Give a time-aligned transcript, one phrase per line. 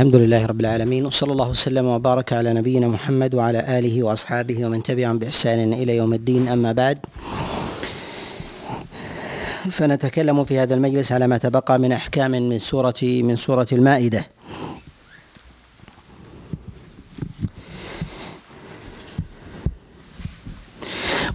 [0.00, 4.82] الحمد لله رب العالمين وصلى الله وسلم وبارك على نبينا محمد وعلى آله وأصحابه ومن
[4.82, 6.48] تبعهم بإحسان إلى يوم الدين.
[6.48, 6.98] أما بعد
[9.70, 14.26] فنتكلم في هذا المجلس على ما تبقى من أحكام من سورة من سورة المائدة.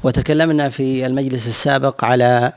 [0.03, 2.53] وتكلمنا في المجلس السابق على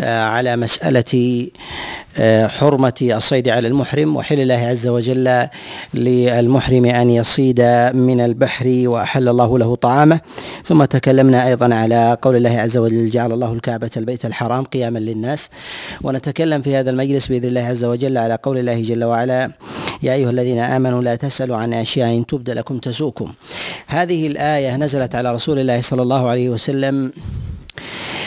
[0.00, 2.01] على مسألة آه،
[2.46, 5.48] حرمة الصيد على المحرم وحل الله عز وجل
[5.94, 7.60] للمحرم أن يصيد
[7.94, 10.20] من البحر وأحل الله له طعامه.
[10.64, 15.50] ثم تكلمنا أيضا على قول الله عز وجل جعل الله الكعبة البيت الحرام قياما للناس.
[16.02, 19.50] ونتكلم في هذا المجلس بإذن الله عز وجل على قول الله جل وعلا
[20.02, 23.32] يا أيها الذين آمنوا لا تسألوا عن أشياء تبد لكم تسوكم
[23.86, 27.12] هذه الآية نزلت على رسول الله صلى الله عليه وسلم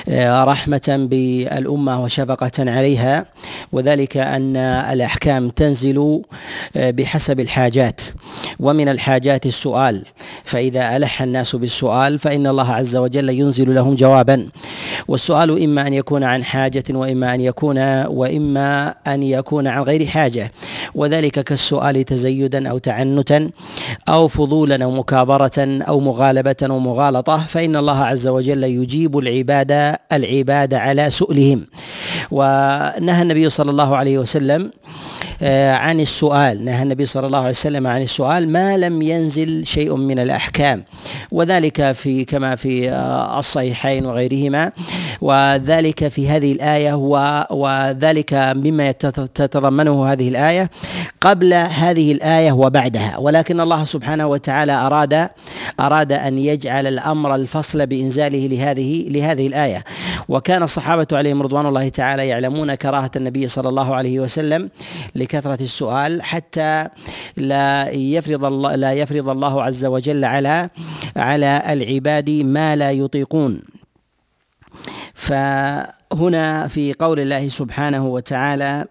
[0.10, 3.26] رحمة بالأمة وشفقة عليها
[3.72, 6.22] وذلك أن الأحكام تنزل
[6.78, 8.02] آه، بحسب الحاجات.
[8.60, 10.04] ومن الحاجات السؤال
[10.44, 14.48] فإذا ألح الناس بالسؤال فإن الله عز وجل ينزل لهم جوابا.
[15.08, 20.52] والسؤال إما أن يكون عن حاجة وإما أن يكون وإما أن يكون عن غير حاجة.
[20.96, 23.50] وذلك كالسؤال تزيدا أو تعنتا
[24.10, 25.52] أو فضولا أو مكابرة
[25.88, 27.38] أو مغالبة أو مغالطة.
[27.38, 31.68] فإن الله عز وجل يجيب العباد العباد على سؤلهم.
[32.32, 34.72] ونهى النبي صلى الله عليه وسلم
[35.42, 36.66] عن السؤال.
[36.66, 40.84] نهى النبي صلى الله عليه وسلم عن السؤال ما لم ينزل شيء من الأحكام؟
[41.32, 44.72] وذلك في كما في آه، الصحيحين وغيرهما.
[45.22, 46.94] وذلك في هذه الآية
[47.52, 50.70] وذلك مما تتضمنه هذه الآية
[51.22, 53.18] قبل هذه الآية وبعدها.
[53.18, 55.30] ولكن الله سبحانه وتعالى أراد
[55.80, 59.84] أراد أن يجعل الأمر الفصل بإنزاله لهذه لهذه الآية.
[60.30, 64.70] وكان الصحابة عليهم رضوان الله تعالى يعلمون كراهة النبي صلى الله عليه وسلم
[65.26, 66.88] لكثرة السؤال حتى
[67.38, 70.70] لا يفرض الله لا يفرض الله عز وجل على
[71.16, 73.62] على العباد ما لا يطيقون.
[75.14, 78.86] فهنا في قول الله سبحانه وتعالى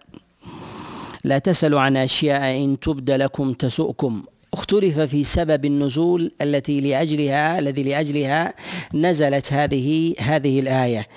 [1.23, 4.23] لا تسألوا عن أشياء إن تبد لكم تسؤكم.
[4.53, 8.53] اختلف في سبب النزول التي لاجلها الذي لأجلها
[8.93, 11.07] نزلت هذه هذه الآية.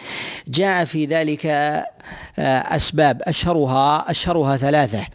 [0.48, 1.46] جاء في ذلك
[2.38, 5.06] آه، أسباب أشهرها أشهرها ثلاثة.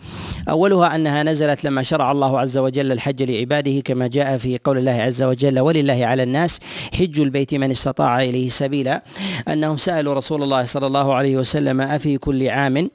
[0.49, 4.91] أولها أنها نزلت لما شرع الله عز وجل الحج لعباده كما جاء في قول الله
[4.91, 6.59] عز وجل ولله على الناس
[6.93, 9.03] حج البيت من استطاع إليه سبيلا
[9.47, 12.89] أنهم سألوا رسول الله صلى الله عليه وسلم أفي كل عام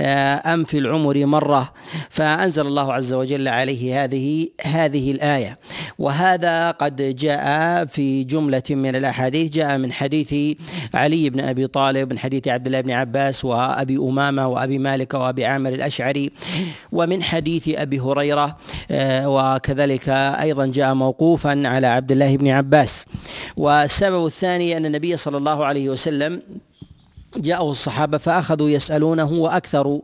[0.00, 1.72] آه، أم في العمر مرة؟
[2.10, 5.58] فأنزل الله عز وجل عليه هذه هذه الآية.
[5.98, 9.52] وهذا قد جاء في جملة من الأحاديث.
[9.52, 10.58] جاء من حديث
[10.94, 15.44] علي بن أبي طالب من حديث عبد الله بن عباس وأبي أمامة وأبي مالك وأبي
[15.44, 16.32] عامر الأشعري
[16.92, 18.56] ومن حديث أبي هريرة
[18.90, 23.06] آه، وكذلك أيضا جاء موقوفا على عبد الله بن عباس.
[23.56, 26.42] والسبب الثاني أن النبي صلى الله عليه وسلم
[27.36, 30.00] جاءه الصحابة فأخذوا يسألونه وأكثروا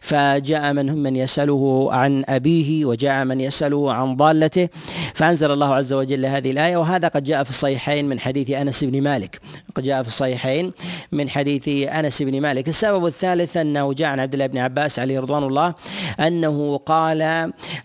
[0.00, 4.68] فجاء منهم من يسأله عن أبيه وجاء من يسأله عن ضالته
[5.14, 9.02] فأنزل الله عز وجل هذه الآية وهذا قد جاء في الصحيحين من حديث أنس بن
[9.02, 9.40] مالك
[9.74, 10.72] قد جاء في الصحيحين
[11.12, 12.68] من حديث أنس بن مالك.
[12.68, 15.74] السبب الثالث أنه جاء عن عبد الله بن عباس عليه رضوان الله
[16.20, 17.22] أنه قال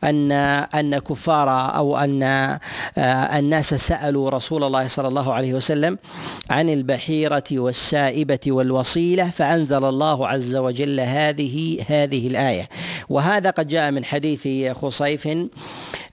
[0.04, 2.24] أن أن كفار أو أن
[3.38, 5.98] الناس سألوا رسول الله صلى الله عليه وسلم
[6.50, 12.70] عن البحيرة والسائبة والوصف الوصيله فأنزل الله عز وجل هذه هذه الآية.
[13.10, 15.28] وهذا قد جاء من حديث خصيف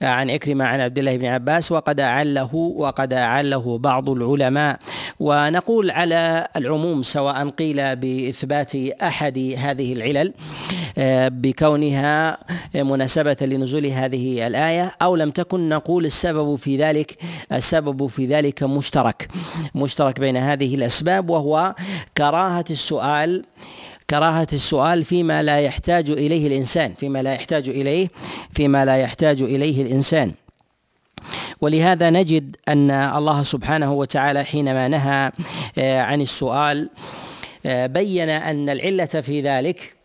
[0.01, 4.79] عن عكرمه عن عبد الله بن عباس وقد اعله وقد أعله بعض العلماء.
[5.19, 10.33] ونقول على العموم سواء قيل بإثبات أحد هذه العلل
[10.97, 12.37] آه، بكونها
[12.75, 17.17] مناسبة لنزول هذه الآية أو لم تكن نقول السبب في ذلك
[17.51, 19.27] السبب في ذلك مشترك.
[19.75, 21.75] مشترك بين هذه الأسباب وهو
[22.17, 23.45] كراهة السؤال
[24.09, 28.09] كراهة السؤال فيما لا يحتاج إليه الإنسان فيما لا يحتاج إليه
[28.51, 30.33] فيما لا يحتاج إليه الإنسان.
[31.61, 35.31] ولهذا نجد أن الله سبحانه وتعالى حينما نهى
[35.77, 36.89] آه، عن السؤال
[37.65, 39.95] آه، بين أن العلة في ذلك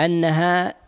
[0.00, 0.79] أنها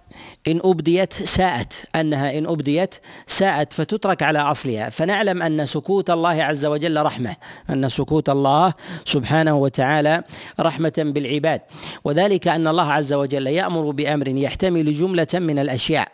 [0.49, 2.95] إن أبديت ساءت أنها إن أبديت
[3.27, 4.91] ساءت فتترك على أصلها.
[4.91, 7.37] فنعلم أن سكوت الله عز وجل رحمة
[7.71, 8.75] أن سكوت الله
[9.05, 10.23] سبحانه وتعالى
[10.61, 11.61] رحمة بالعباد.
[12.05, 16.09] وذلك أن الله عز وجل يأمر بأمر يحتمل جملة من الأشياء.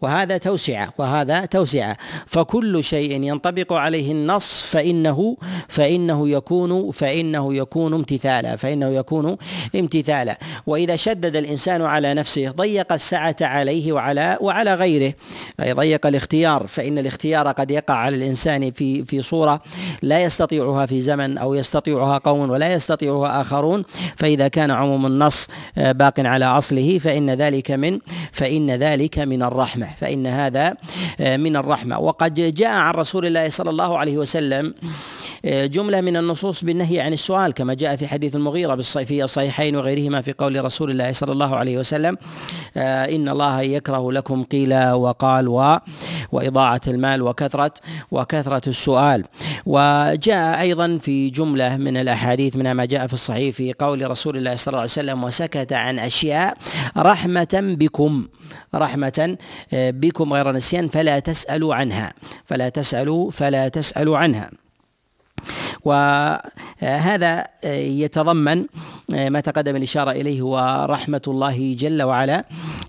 [0.00, 1.96] وهذا توسعة وهذا توسعة.
[2.26, 5.36] فكل شيء ينطبق عليه النص فإنه
[5.68, 9.36] فإنه يكون فإنه يكون امتثالا فإنه يكون
[9.76, 10.38] امتثالا.
[10.66, 15.14] وإذا شدد الإنسان على نفسه ضيق السعة عليه وعلى وعلى غيره.
[15.60, 19.62] أي ضيق الاختيار فإن الاختيار قد يقع على الإنسان في في صورة
[20.02, 23.84] لا يستطيعها في زمن أو يستطيعها قوم ولا يستطيعها آخرون.
[24.16, 27.98] فإذا كان عموم النص باق على أصله فإن ذلك من
[28.32, 29.85] فإن ذلك من الرحمة.
[29.86, 30.74] الرحمة فإن هذا
[31.20, 31.98] آه، من الرحمة.
[31.98, 34.74] وقد جاء عن رسول الله صلى الله عليه وسلم
[35.44, 40.22] آه، جملة من النصوص بالنهي عن السؤال كما جاء في حديث المغيرة في الصحيحين وغيرهما
[40.22, 42.16] في قول رسول الله صلى الله عليه وسلم
[42.76, 45.78] آه، إن الله يكره لكم قيل وقال و
[46.32, 47.74] وإضاعة المال وكثرة
[48.10, 49.24] وكثرة السؤال.
[49.66, 54.56] وجاء أيضا في جملة من الأحاديث منها ما جاء في الصحيح في قول رسول الله
[54.56, 56.56] صلى الله عليه وسلم وسكت عن أشياء
[56.96, 58.26] رحمة بكم.
[58.74, 59.36] رحمة
[59.72, 62.12] آه، بكم غير نسيان فلا تسألوا عنها.
[62.44, 64.50] فلا تسألوا فلا تسألوا عنها.
[65.84, 68.66] وهذا آه، يتضمن
[69.14, 72.44] آه، ما تقدم الإشارة إليه هو رحمة الله جل وعلا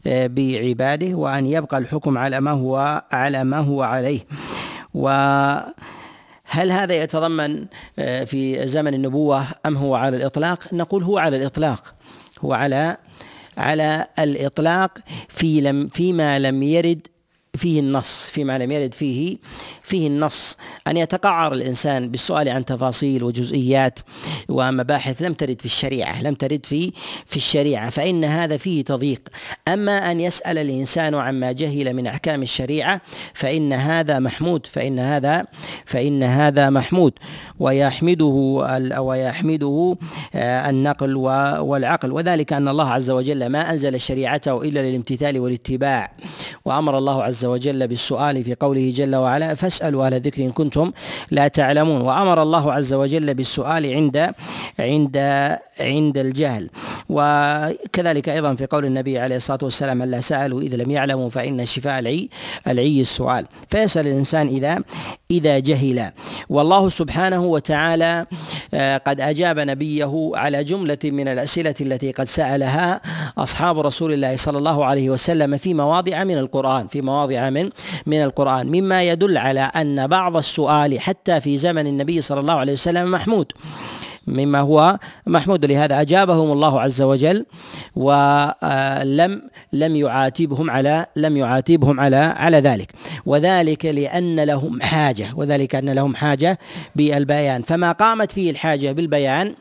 [0.06, 4.20] بعباده وأن يبقى الحكم على ما هو على ما هو عليه.
[4.94, 5.10] و
[6.50, 7.66] هل هذا يتضمن
[8.26, 11.94] في زمن النبوة أم هو على الإطلاق؟ نقول هو على الإطلاق.
[12.42, 12.98] هو على
[13.58, 14.98] على الإطلاق
[15.30, 17.08] في لم فيما لم يرد
[17.58, 19.38] فيه النص فيما لم يرد فيه
[19.84, 20.58] فيه النص
[20.88, 24.00] أن يتقعر الإنسان بالسؤال عن تفاصيل وجزئيات
[24.50, 26.92] ومباحث لم ترد في الشريعة لم ترد في
[27.26, 29.22] في الشريعة فإن هذا فيه تضييق.
[29.68, 33.02] أما أن يسأل الإنسان عما جهل من أحكام الشريعة
[33.34, 35.46] فإن هذا محمود فإن هذا
[35.86, 37.14] فإن هذا محمود.
[37.60, 38.26] ويحمده
[39.00, 39.98] ويحمده
[40.36, 42.12] آه، النقل والعقل.
[42.12, 46.12] وذلك أن الله عز وجل ما أنزل شريعته إلا للامتثال والاتباع
[46.66, 50.92] وأمر الله عز وجل بالسؤال في قوله جل وعلا فاسألوا أهل الذكر إن كنتم
[51.32, 52.02] لا تعلمون.
[52.02, 54.32] وأمر الله عز وجل بالسؤال عند
[54.80, 55.18] عند
[55.80, 56.70] عند الجهل.
[57.10, 62.00] وكذلك أيضا في قول النبي عليه الصلاة والسلام ألا سألوا إذا لم يعلموا فإن شفاء
[62.00, 62.30] العي
[62.68, 63.46] العي السؤال.
[63.70, 64.80] فيسأل الإنسان إذا
[65.32, 66.12] إذا جهل.
[66.50, 68.26] والله سبحانه وتعالى
[68.74, 73.02] آه، قد أجاب نبيه على جملة من الأسئلة التي قد سألها
[73.38, 77.70] أصحاب رسول الله صلى الله عليه وسلم في مواضع من القرآن في مواضع من
[78.06, 82.74] من القرآن مما يدل على أن بعض السؤال حتى في زمن النبي صلى الله عليه
[82.74, 83.52] وسلم محمود.
[84.28, 87.46] مما هو محمود لهذا أجابهم الله عز وجل
[87.96, 89.42] ولم
[89.74, 92.92] لم يعاتبهم على لم يعاتبهم على على ذلك.
[93.26, 96.60] وذلك لأن لهم حاجة وذلك أن لهم حاجة
[96.96, 97.62] بالبيان.
[97.62, 99.56] فما قامت فيه الحاجة بالبيان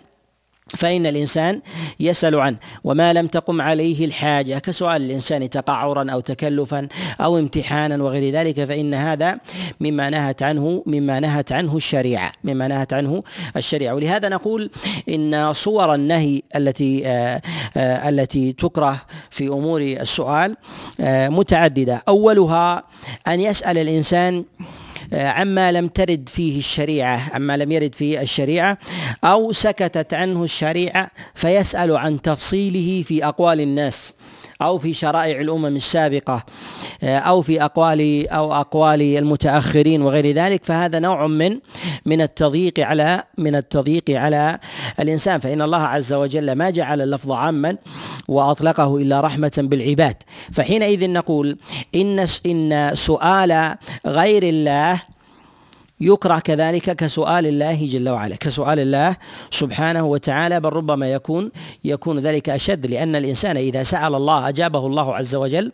[0.75, 1.61] فإن الإنسان
[2.01, 6.89] يسأل عنه وما لم تقم عليه الحاجة كسؤال الإنسان تقعرا أو تكلفا
[7.21, 9.39] أو امتحانا وغير ذلك فإن هذا
[9.81, 13.23] مما نهت عنه مما نهت عنه الشريعة مما نهت عنه
[13.57, 13.95] الشريعة.
[13.95, 14.71] ولهذا نقول
[15.09, 17.41] إن صور النهي التي آآ
[17.77, 20.57] آآ التي تكره في أمور السؤال
[21.31, 22.03] متعددة.
[22.09, 22.83] أولها
[23.29, 28.79] أن يسأل الإنسان آه، عما لم ترد فيه الشريعة عما لم يرد فيه الشريعة
[29.25, 34.13] أو سكتت عنه الشريعة فيسأل عن تفصيله في أقوال الناس.
[34.63, 36.45] أو في شرائع الأمم السابقة
[37.03, 41.59] آه، أو في أقوال أو أقوال المتأخرين وغير ذلك فهذا نوع من
[42.07, 44.59] من التضييق على من التضييق على
[45.01, 45.41] الإنسان.
[45.41, 47.77] فإن الله عز وجل ما جعل اللفظ عاما
[48.29, 50.17] وأطلقه إلا رحمة بالعباد.
[50.53, 51.59] فحينئذ نقول
[51.95, 53.77] إن إن سؤال
[54.07, 55.03] غير الله
[56.01, 58.37] يكره كذلك كسؤال الله جل وعلا.
[58.37, 59.17] كسؤال الله
[59.51, 61.51] سبحانه وتعالى بل ربما يكون
[61.85, 65.73] يكون ذلك أشد لأن الإنسان إذا سأل الله أجابه الله عز وجل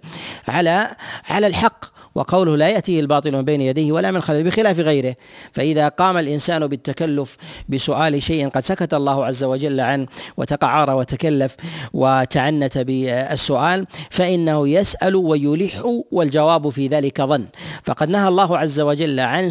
[0.49, 0.97] على
[1.29, 1.92] على الحق.
[2.15, 5.17] وقوله لا يأتيه الباطل من بين يديه ولا من خلفه بخلاف غيره.
[5.53, 7.37] فإذا قام الإنسان بالتكلف
[7.69, 11.57] بسؤال شيء قد سكت الله عز وجل عنه وتقعر وتكلف
[11.93, 17.47] وتعنت بالسؤال فإنه يسأل ويلح والجواب في ذلك ظن.
[17.85, 19.51] فقد نهى الله عز وجل عن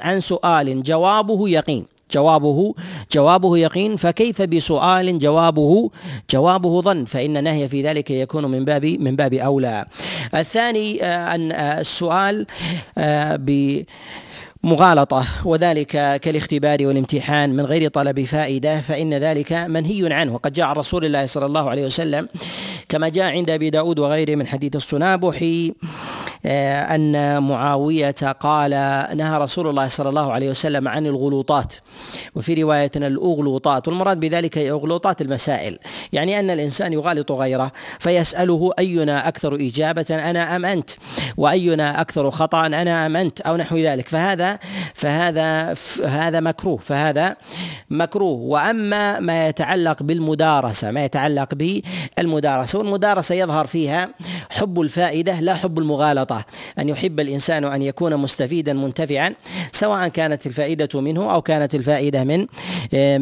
[0.00, 1.99] عن سؤال جوابه يقين.
[2.12, 2.74] جوابه
[3.12, 5.90] جوابه يقين فكيف بسؤال جوابه؟
[6.30, 9.84] جوابه ظن فإن النهي في ذلك يكون من باب من باب أولى.
[10.34, 12.46] الثاني آه، أن آه، السؤال
[12.98, 13.82] آه، ب
[14.62, 20.34] مغالطة وذلك كالاختبار والامتحان من غير طلب فائدة فإن ذلك منهي عنه.
[20.34, 22.28] وقد جاء رسول الله صلى الله عليه وسلم
[22.88, 25.72] كما جاء عند أبي داود وغيره من حديث الصنابحي
[26.44, 28.70] أن معاوية قال
[29.16, 31.74] نهى رسول الله صلى الله عليه وسلم عن الغلوطات
[32.34, 35.78] وفي رواية الأغلوطات والمراد بذلك أغلوطات المسائل.
[36.12, 40.90] يعني أن الإنسان يغالط غيره فيسأله أينا أكثر إجابة أنا أم أنت؟
[41.36, 44.08] وأينا أكثر خطأ أنا أم أنت؟ أو نحو ذلك.
[44.08, 44.58] فهذا
[44.94, 45.74] فهذا
[46.06, 47.36] هذا مكروه فهذا
[47.90, 48.38] مكروه.
[48.38, 54.08] وأما ما يتعلق بالمدارسة ما يتعلق بالمدارسة والمدارسة يظهر فيها
[54.50, 56.29] حب الفائدة لا حب المغالطة.
[56.78, 59.34] أن يحب الإنسان أن يكون مستفيدا منتفعا
[59.72, 62.46] سواء كانت الفائدة منه أو كانت الفائدة من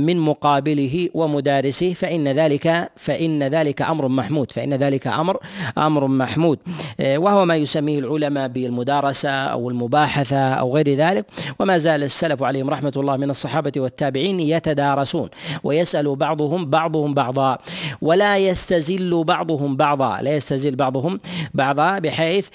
[0.06, 5.36] من مقابله ومدارسه فإن ذلك فإن ذلك أمر محمود فإن ذلك أمر
[5.78, 6.58] أمر محمود
[7.00, 11.26] وهو ما يسميه العلماء بالمدارسة أو المباحثة أو غير ذلك
[11.58, 15.28] وما زال السلف عليهم رحمة الله من الصحابة والتابعين يتدارسون
[15.64, 17.58] ويسأل بعضهم بعضهم بعضا
[18.02, 21.20] ولا يستزل بعضهم بعضا لا يستزل بعضهم
[21.54, 22.48] بعضا بحيث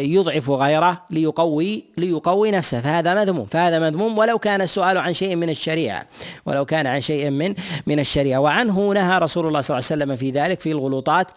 [0.00, 5.50] يضعف غيره ليقوي ليقوي نفسه فهذا مذموم فهذا مذموم ولو كان السؤال عن شيء من
[5.50, 6.06] الشريعة
[6.46, 7.54] ولو كان عن شيء من
[7.86, 8.40] من الشريعة.
[8.40, 11.28] وعنه نهى رسول الله صلى الله عليه وسلم في ذلك في الغلوطات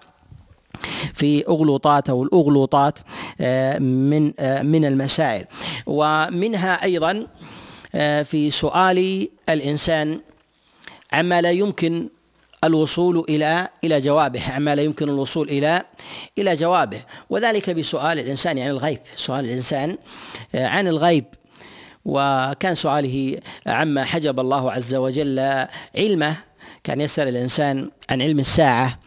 [1.13, 2.99] في أغلوطات أو الأغلوطات
[3.41, 5.45] آه، من آه، من المسائل.
[5.85, 7.27] ومنها أيضا
[7.95, 10.19] آه، في سؤال الإنسان
[11.13, 12.09] عما لا يمكن
[12.63, 15.83] الوصول إلى إلى جوابه عما لا يمكن الوصول إلى
[16.37, 17.01] إلى جوابه.
[17.29, 19.97] وذلك بسؤال الإنسان عن الغيب سؤال الإنسان
[20.55, 21.25] عن الغيب.
[22.05, 25.65] وكان سؤاله عما حجب الله عز وجل
[25.95, 26.35] علمه
[26.83, 28.99] كان يسأل الإنسان عن علم الساعة.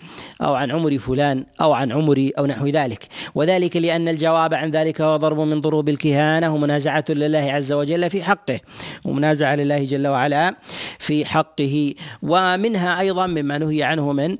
[0.42, 3.08] أو عن عمر فلان أو عن عمري أو نحو ذلك.
[3.34, 8.22] وذلك لأن الجواب عن ذلك هو ضرب من ضروب الكهانة ومنازعة لله عز وجل في
[8.22, 8.60] حقه.
[9.04, 10.56] ومنازعة لله جل وعلا
[10.98, 11.94] في حقه.
[12.22, 14.30] ومنها أيضا مما نهي عنه من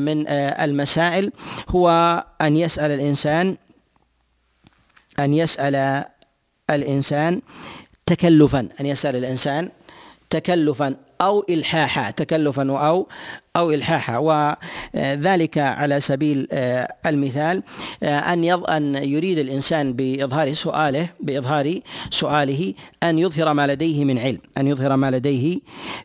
[0.00, 1.32] من المسائل
[1.68, 3.56] هو أن يسأل الإنسان
[5.18, 6.04] أن يسأل
[6.70, 7.40] الإنسان
[8.06, 9.68] تكلفا أن يسأل الإنسان
[10.30, 13.08] تكلفا أو إلحاحا تكلفا أو
[13.58, 17.62] أو إلحاحا وذلك على سبيل آه، المثال
[18.02, 24.38] آه، أن أن يريد الإنسان بإظهار سؤاله بإظهار سؤاله أن يظهر ما لديه من علم
[24.58, 25.58] أن يظهر ما لديه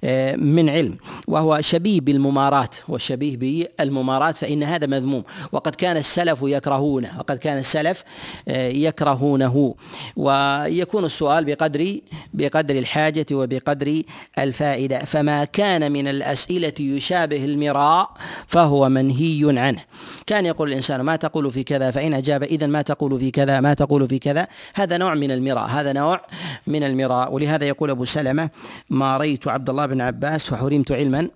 [0.03, 0.97] آه، من علم.
[1.27, 5.23] وهو شبيه بالممارات والشبيه بالممارات فإن هذا مذموم.
[5.51, 8.03] وقد كان السلف يكرهونه وقد كان السلف
[8.47, 9.75] يكرهونه.
[10.15, 11.97] ويكون السؤال بقدر
[12.33, 14.01] بقدر الحاجة وبقدر
[14.39, 14.99] الفائدة.
[14.99, 18.09] فما كان من الأسئلة يشابه المراء
[18.47, 19.83] فهو منهي عنه.
[20.25, 23.73] كان يقول الإنسان ما تقول في كذا فإن أجاب إذا ما تقول في كذا ما
[23.73, 24.47] تقول في كذا.
[24.73, 26.21] هذا نوع من المراء هذا نوع
[26.67, 27.33] من المراء.
[27.33, 28.49] ولهذا يقول أبو سلمة
[28.89, 31.29] ما رأيت عبد الله بن عباس فحرمت علما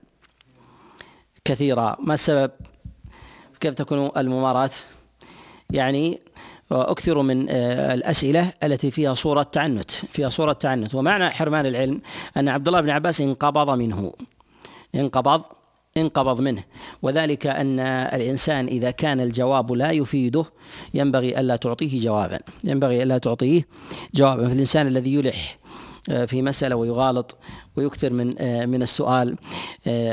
[1.46, 1.96] كثيرا.
[2.00, 2.52] ما السبب؟
[3.60, 4.74] كيف تكون الممارات؟
[5.70, 6.20] يعني
[6.72, 10.96] أكثر من آه، الأسئلة التي فيها صورة تعنت فيها صورة تعنت.
[10.96, 12.02] ومعنى حرمان العلم
[12.38, 14.14] أن عبد الله بن عباس انقبض منه
[14.96, 15.42] انقبض
[15.98, 16.64] انقبض منه.
[17.02, 20.46] وذلك أن الإنسان إذا كان الجواب لا يفيده
[20.94, 22.40] ينبغي ألا تعطيه جوابا.
[22.64, 23.68] ينبغي ألا تعطيه
[24.16, 24.50] جوابا.
[24.50, 25.58] فالإنسان الذي يلح
[26.10, 27.38] آه، في مسألة ويغالط
[27.76, 29.36] ويكثر من آه، من السؤال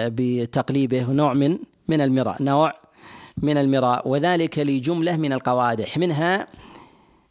[0.07, 2.75] بتقليبه نوع من من المراء نوع
[3.38, 5.99] من المراء وذلك لجملة من القوادح.
[5.99, 6.47] منها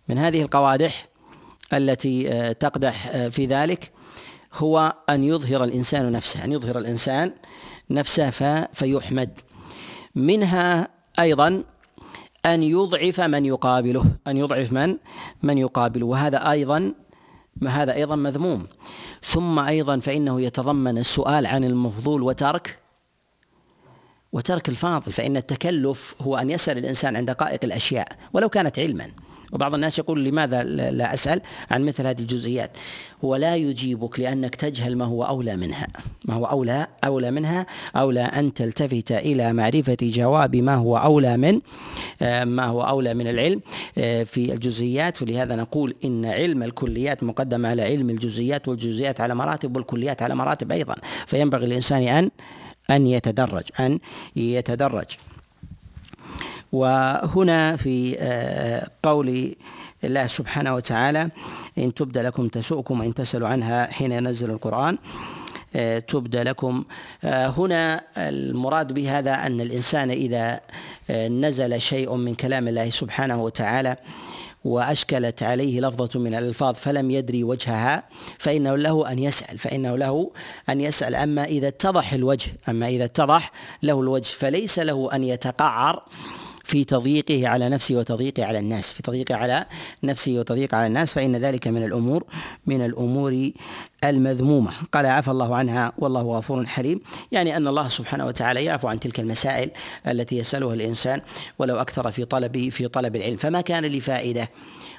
[0.09, 1.07] من هذه القوادح
[1.73, 3.91] التي آه، تقدح آه، في ذلك
[4.53, 7.33] هو أن يظهر الإنسان نفسه أن يظهر الإنسان
[7.93, 8.29] نفسه
[8.73, 9.39] فيحمد.
[10.15, 10.87] منها
[11.19, 11.63] أيضا
[12.45, 14.05] أن يضعف من يقابله.
[14.27, 14.97] أن يضعف من؟
[15.43, 16.05] من يقابله.
[16.05, 16.93] وهذا أيضا
[17.55, 18.67] ما هذا أيضا مذموم.
[19.23, 22.79] ثم أيضا فإنه يتضمن السؤال عن المفضول وترك
[24.33, 25.11] وترك الفاضل.
[25.11, 29.11] فإن التكلف هو أن يسأل الإنسان عن دقائق الأشياء ولو كانت علما.
[29.53, 31.41] وبعض الناس يقول لماذا لا أسأل
[31.71, 32.77] عن مثل هذه الجزئيات.
[33.23, 35.87] هو لا يجيبك لأنك تجهل ما هو أولى منها.
[36.25, 41.61] ما هو أولى أولى منها؟ أولى أن تلتفت إلى معرفة جواب ما هو أولى من
[42.21, 43.61] آه، ما هو أولى من العلم
[43.97, 45.21] آه، في الجزئيات.
[45.21, 50.71] ولهذا نقول إن علم الكليات مقدم على علم الجزئيات والجزئيات على مراتب والكليات على مراتب
[50.71, 50.95] أيضا.
[51.27, 52.31] فينبغي الإنسان أن
[52.89, 53.99] أن يتدرج أن
[54.35, 55.07] يتدرج.
[56.73, 59.55] وهنا في آه، قول
[60.03, 61.29] الله سبحانه وتعالى
[61.77, 64.97] إن تبد لكم تسؤكم وإن تسألوا عنها حين ينزل القرآن
[65.75, 66.83] آه، تبد لكم.
[67.23, 70.59] آه، هنا المراد بهذا أن الإنسان إذا
[71.11, 73.97] نزل شيء من كلام الله سبحانه وتعالى
[74.63, 78.03] وأشكلت عليه لفظة من الألفاظ فلم يدري وجهها
[78.37, 80.31] فإنه له أن يسأل فإنه له
[80.69, 81.15] أن يسأل.
[81.15, 83.51] أما إذا اتضح الوجه أما إذا اتضح
[83.83, 86.03] له الوجه فليس له أن يتقعر
[86.63, 89.65] في تضييقه على نفسه وتضييقه على الناس في تضييقه على
[90.03, 92.23] نفسه وتضييقه على الناس فإن ذلك من الأمور
[92.65, 93.51] من الأمور
[94.03, 94.71] المذمومة.
[94.91, 97.01] قال عفى الله عنها والله غفور حليم.
[97.31, 99.71] يعني أن الله سبحانه وتعالى يعفو عن تلك المسائل
[100.07, 101.21] التي يسألها الإنسان
[101.59, 103.37] ولو أكثر في طلب في طلب العلم.
[103.37, 104.49] فما كان لفائدة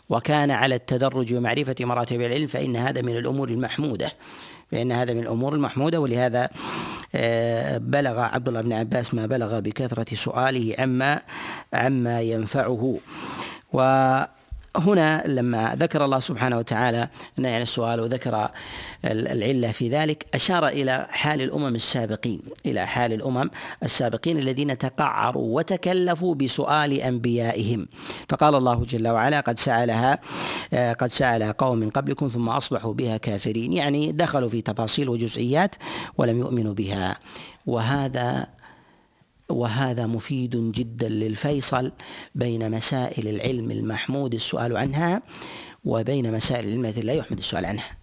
[0.08, 4.12] وكان على التدرج ومعرفة مراتب العلم فإن هذا من الأمور المحمودة.
[4.70, 6.48] فإن هذا من الأمور المحمودة ولهذا
[7.14, 11.20] آه، بلغ عبد الله بن عباس ما بلغ بكثرة سؤاله عما
[11.72, 12.98] عما ينفعه.
[13.72, 13.80] و
[14.76, 18.48] هنا لما ذكر الله سبحانه وتعالى النهي عن السؤال وذكر
[19.04, 23.50] العلة في ذلك أشار إلى حال الأمم السابقين إلى حال الأمم
[23.82, 27.86] السابقين الذين تقعروا وتكلفوا بسؤال أنبيائهم.
[28.28, 30.18] فقال الله جل وعلا قد سألها
[30.72, 33.72] قد سالها قوم من قبلكم ثم أصبحوا بها كافرين.
[33.72, 35.74] يعني دخلوا في تفاصيل وجزئيات
[36.18, 37.16] ولم يؤمنوا بها.
[37.66, 38.46] وهذا
[39.48, 41.92] وهذا مفيد جدا للفيصل
[42.34, 45.22] بين مسائل العلم المحمود السؤال عنها
[45.84, 47.96] وبين مسائل العلم التي لا يحمد السؤال عنها.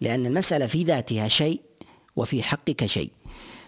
[0.00, 1.60] لأن المسألة في ذاتها شيء
[2.16, 3.10] وفي حقك شيء.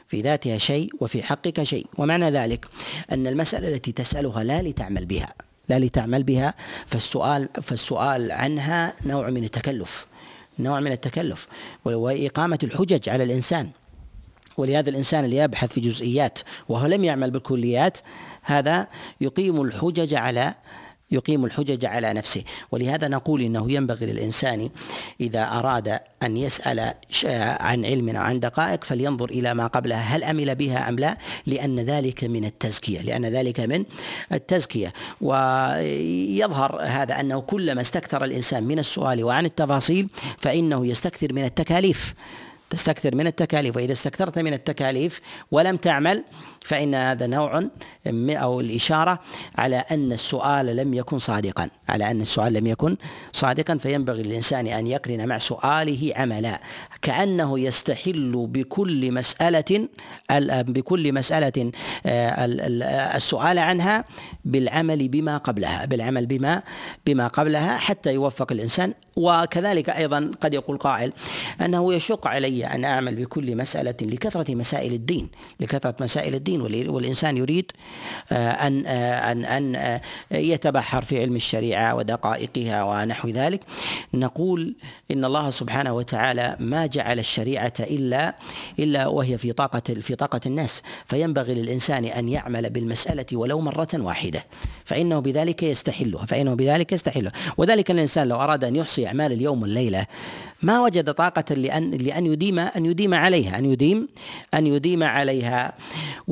[0.09, 1.87] في ذاتها شيء وفي حقك شيء.
[1.99, 2.67] ومعنى ذلك
[3.13, 5.35] أن المسألة التي تسألها لا لتعمل بها.
[5.69, 6.55] لا لتعمل بها
[6.87, 10.07] فالسؤال فالسؤال عنها نوع من التكلف.
[10.59, 11.49] نوع من التكلف.
[11.85, 13.71] وإقامة الحجج على الإنسان.
[14.59, 16.39] ولهذا الإنسان اللي يبحث في جزئيات
[16.69, 17.99] وهو لم يعمل بالكليات
[18.43, 18.87] هذا
[19.21, 20.55] يقيم الحجج على
[21.11, 22.43] يقيم الحجج على نفسه.
[22.71, 24.71] ولهذا نقول إنه ينبغي للإنسان
[25.21, 26.95] إذا أراد أن يسأل
[27.61, 31.81] عن علم أو عن دقائق فلينظر إلى ما قبلها هل عمل بها أم لا؟ لأن
[31.81, 33.85] ذلك من التزكية لأن ذلك من
[34.33, 34.93] التزكية.
[35.21, 42.15] ويظهر هذا أنه كلما استكثر الإنسان من السؤال وعن التفاصيل فإنه يستكثر من التكاليف.
[42.71, 45.21] تستكثر من التكاليف وإذا استكثرت من التكاليف
[45.51, 46.25] ولم تعمل
[46.69, 47.63] فإن هذا نوع
[48.31, 49.21] أو الإشارة
[49.59, 51.71] على أن السؤال لم يكن صادقا.
[51.89, 52.97] على أن السؤال لم يكن
[53.33, 56.61] صادقا فينبغي للإنسان أن يقرن مع سؤاله عملا.
[57.03, 59.89] كأنه يستحل بكل مسألة
[60.63, 61.73] بكل مسألة
[62.07, 62.45] آه،
[63.17, 64.05] السؤال عنها
[64.45, 66.63] بالعمل بما قبلها بالعمل بما
[67.07, 68.95] بما قبلها حتى يوفق الإنسان.
[69.17, 71.13] وكذلك أيضا قد يقول قائل
[71.65, 75.29] أنه يشق علي أن أعمل بكل مسألة لكثرة مسائل الدين
[75.61, 76.58] لكثرة مسائل الدين.
[76.63, 77.73] والإنسان يريد
[78.33, 80.01] آه، أن آه، أن أن آه،
[80.31, 83.61] يتبحر في علم الشريعة ودقائقها ونحو ذلك.
[84.15, 84.75] نقول
[85.11, 88.37] إن الله سبحانه وتعالى ما جعل الشريعة إلا
[88.79, 90.83] إلا وهي في طاقة في طاقة الناس.
[91.07, 94.45] فينبغي للإنسان أن يعمل بالمسألة ولو مرة واحدة.
[94.85, 100.07] فإنه بذلك يستحلها فإنه بذلك يستحلها وذلك الإنسان لو أراد أن يحصي أعمال اليوم والليلة
[100.63, 104.09] ما وجد طاقة لأن لأن يديم أن يديم عليها أن يديم
[104.55, 105.73] أن يديم عليها.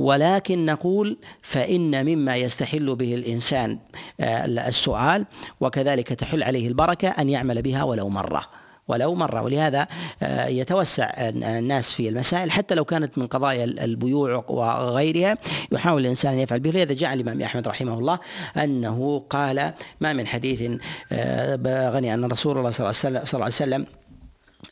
[0.06, 3.78] ولكن نقول فإن مما يستحل به الإنسان
[4.20, 5.26] آه، السؤال
[5.60, 8.42] وكذلك تحل عليه البركة أن يعمل بها ولو مرة.
[8.88, 9.42] ولو مرة.
[9.42, 9.86] ولهذا
[10.22, 12.50] آه، يتوسع الناس في المسائل.
[12.50, 15.38] حتى لو كانت من قضايا البيوع وغيرها
[15.72, 16.70] يحاول الإنسان أن يفعل به.
[16.70, 18.18] لهذا جاء الإمام أحمد رحمه الله
[18.56, 20.70] أنه قال ما من حديث
[21.12, 23.86] آه، بلغني أن رسول الله صلى الله عليه وسلم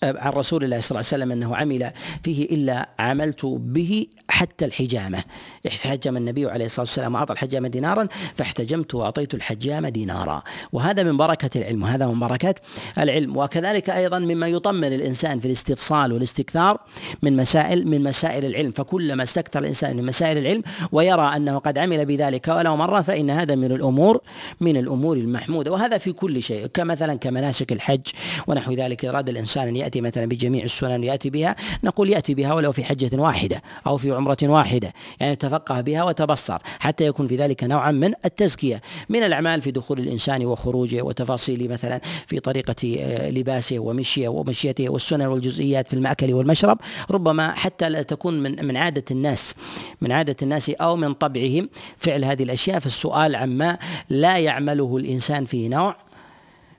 [0.03, 5.25] عن رسول الله صلى الله عليه وسلم أنه عمل فيه إلا عملت به حتى الحجامة.
[5.67, 10.43] احتجم النبي عليه الصلاة والسلام وأعطى الحجامة دينارا فاحتجمت وأعطيت الحجام دينارا.
[10.73, 12.55] وهذا من بركة العلم وهذا من بركه
[12.99, 13.37] العلم.
[13.37, 16.81] وكذلك أيضا مما يطمن الإنسان في الاستفصال والاستكثار
[17.23, 18.73] من مسائل من مسائل العلم.
[18.73, 23.55] فكلما استكثر الإنسان من مسائل العلم ويرى أنه قد عمل بذلك ولو مرة فإن هذا
[23.55, 24.21] من الأمور
[24.61, 25.73] من الأمور المحمودة.
[25.73, 28.07] وهذا في كل شيء كمثلا كمناسك الحج
[28.47, 32.73] ونحو ذلك اراد الإنسان أن يأتي مثلا بجميع السنن يأتي بها نقول يأتي بها ولو
[32.73, 37.65] في حجة واحدة أو في عمرة واحدة يعني تفقه بها وتبصر حتى يكون في ذلك
[37.65, 38.83] نوعا من التزكية.
[39.09, 45.27] من الأعمال في دخول الإنسان وخروجه وتفاصيل مثلا في طريقة آه، لباسه ومشيه ومشيته والسنن
[45.27, 46.79] والجزئيات في المأكل والمشرب
[47.11, 49.55] ربما حتى لا تكون من من عادة الناس
[50.01, 52.79] من عادة الناس أو من طبعهم فعل هذه الأشياء.
[52.79, 55.97] فالسؤال عما لا يعمله الإنسان فيه نوع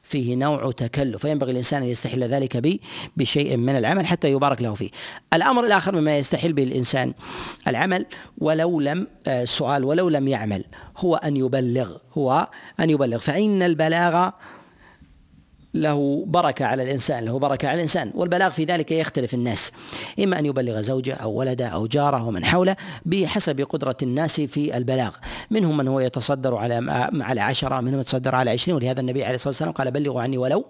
[0.05, 2.79] فيه نوع تكلف فينبغي الإنسان أن يستحل ذلك
[3.17, 4.89] بشيء من العمل حتى يبارك له فيه.
[5.33, 7.13] الأمر الآخر مما يستحل به الإنسان
[7.67, 8.05] العمل
[8.37, 10.63] ولو لم السؤال آه، ولو لم يعمل
[10.97, 12.47] هو أن يبلغ هو
[12.79, 13.17] أن يبلغ.
[13.17, 14.29] فإن البلاغ
[15.75, 19.71] له بركة على الإنسان له بركة على الإنسان والبلاغ في ذلك يختلف الناس.
[20.19, 25.11] إما أن يبلغ زوجة أو ولده أو جارة ومن حوله بحسب قدرة الناس في البلاغ.
[25.51, 28.75] منهم من هو يتصدر على على عشرة منهم يتصدر على عشرين.
[28.75, 30.65] ولهذا النبي عليه الصلاة والسلام قال بلغوا عني ولو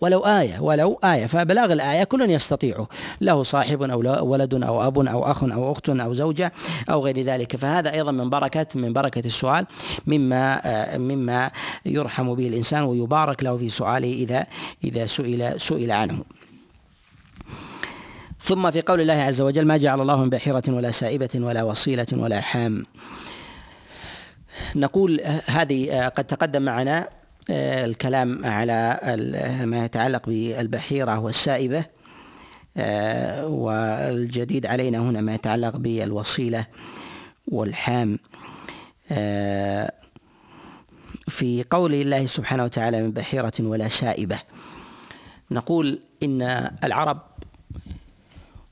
[0.00, 1.26] ولو آية ولو آية.
[1.26, 2.88] فبلاغ الآية كل يستطيعه
[3.20, 6.52] له صاحب أو ولد أو أب أو أخ أو أخت أو زوجة
[6.90, 7.56] أو غير ذلك.
[7.56, 9.66] فهذا أيضا من بركة من بركة السؤال
[10.06, 10.60] مما
[10.98, 11.50] مما
[11.86, 14.43] يرحم به الإنسان ويبارك له في سؤاله إذا
[14.84, 16.24] إذا سئل سئل عنه.
[18.40, 22.06] ثم في قول الله عز وجل ما جعل الله من بحيرة ولا سائبة ولا وصيلة
[22.12, 22.86] ولا حام.
[24.76, 27.08] نقول هذه قد تقدم معنا
[27.50, 29.00] آه، الكلام على
[29.64, 31.84] ما يتعلق بالبحيرة والسائبة
[32.76, 36.66] آه، والجديد علينا هنا ما يتعلق بالوصيلة
[37.48, 38.18] والحام.
[39.12, 39.92] آه،
[41.28, 44.38] في قول الله سبحانه وتعالى من بحيرة ولا سائبة
[45.50, 46.42] نقول إن
[46.84, 47.20] العرب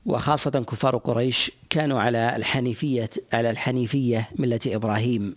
[0.05, 5.35] وخاصة كفار قريش كانوا على الحنيفية على الحنيفية ملة إبراهيم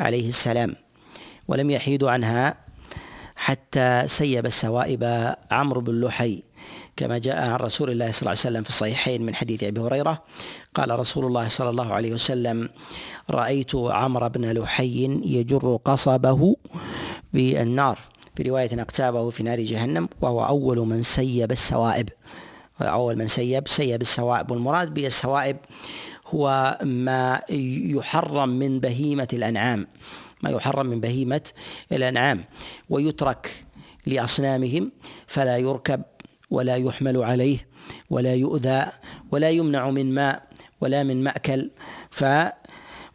[0.00, 0.76] عليه السلام
[1.48, 2.56] ولم يحيدوا عنها
[3.36, 6.42] حتى سيب السوائب عمرو بن لحي
[6.96, 10.22] كما جاء عن رسول الله صلى الله عليه وسلم في الصحيحين من حديث أبي هريرة.
[10.74, 12.68] قال رسول الله صلى الله عليه وسلم
[13.30, 16.56] رأيت عمرو بن لحي يجر قصبه
[17.32, 17.98] بالنار
[18.36, 22.08] في رواية اقتابه في نار جهنم وهو أول من سيب السوائب
[22.80, 24.50] أول من سيب سيب السوائب.
[24.50, 25.56] والمراد بالسوائب
[26.26, 29.86] هو ما يحرم من بهيمة الأنعام.
[30.42, 31.40] ما يحرم من بهيمة
[31.92, 32.44] الأنعام.
[32.90, 33.64] ويترك
[34.06, 34.92] لأصنامهم
[35.26, 36.02] فلا يركب
[36.50, 37.68] ولا يحمل عليه
[38.10, 38.86] ولا يؤذى
[39.32, 40.42] ولا يمنع من ماء
[40.80, 41.70] ولا من مأكل.
[42.10, 42.24] ف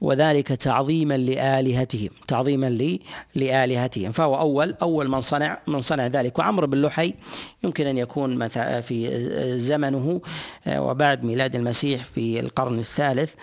[0.02, 2.98] وذلك تعظيما لآلهتهم تعظيما
[3.36, 4.12] لآلهتهم.
[4.12, 6.40] فهو أول أول من صنع من صنع ذلك.
[6.40, 7.14] وعمرو بن لحي
[7.64, 8.48] يمكن أن يكون
[8.82, 10.22] في زمنه
[10.68, 13.34] آه، وبعد ميلاد المسيح في القرن الثالث.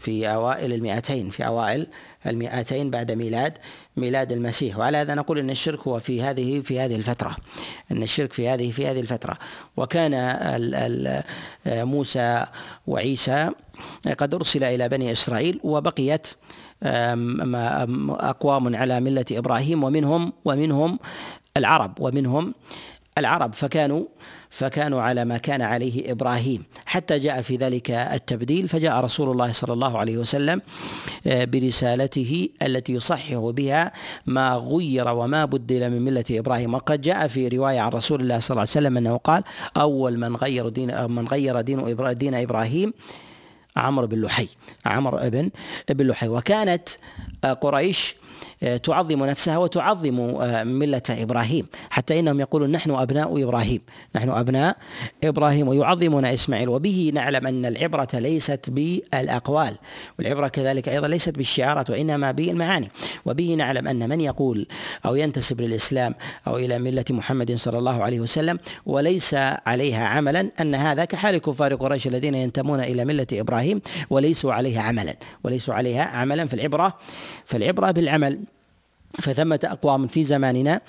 [0.00, 1.86] في أوائل المئتين في أوائل
[2.26, 3.58] المئتين بعد ميلاد
[3.96, 4.78] ميلاد المسيح.
[4.78, 7.36] وعلى هذا نقول إن الشرك هو في هذه في هذه الفترة.
[7.92, 9.38] إن الشرك في هذه في هذه الفترة.
[9.76, 10.12] وكان
[11.66, 12.46] موسى
[12.86, 13.50] وعيسى
[14.18, 16.26] قد أرسل إلى بني إسرائيل وبقيت
[18.32, 20.98] أقوام على ملة إبراهيم ومنهم ومنهم
[21.56, 22.54] العرب ومنهم
[23.18, 23.54] العرب.
[23.54, 24.04] فكانوا
[24.50, 26.64] فكانوا على ما كان عليه إبراهيم.
[26.86, 30.62] حتى جاء في ذلك التبديل فجاء رسول الله صلى الله عليه وسلم
[31.26, 33.92] آه، برسالته التي يصحح بها
[34.26, 36.74] ما غير وما بدل من ملة إبراهيم.
[36.74, 39.42] وقد جاء في رواية عن رسول الله صلى الله عليه وسلم أنه قال
[39.76, 42.92] أول من غير دين من غير دين دين إبراهيم
[43.76, 44.48] عمرو بن لحي
[44.86, 45.50] عمرو بن
[45.88, 46.28] بن لحي.
[46.28, 46.88] وكانت
[47.44, 48.16] آه، قريش
[48.82, 51.66] تعظم نفسها وتعظم آه، ملة إبراهيم.
[51.90, 53.80] حتى إنهم يقولون نحن أبناء إبراهيم.
[54.16, 54.76] نحن أبناء
[55.24, 56.68] إبراهيم ويعظمون إسماعيل.
[56.68, 59.74] وبه نعلم أن العبرة ليست بالأقوال
[60.18, 62.90] والعبرة كذلك أيضا ليست بالشعارات وإنما بالمعاني.
[63.26, 64.66] وبه نعلم أن من يقول
[65.06, 66.14] أو ينتسب للإسلام
[66.46, 69.34] أو إلى ملة محمد صلى الله عليه وسلم وليس
[69.66, 75.16] عليها عملا أن هذا كحال كفار قريش الذين ينتمون إلى ملة إبراهيم وليسوا عليها عملا.
[75.44, 76.98] وليسوا عليها عملا في العبرة
[77.44, 78.29] فالعبرة بالعمل.
[79.18, 80.80] فثمة أقوام في زماننا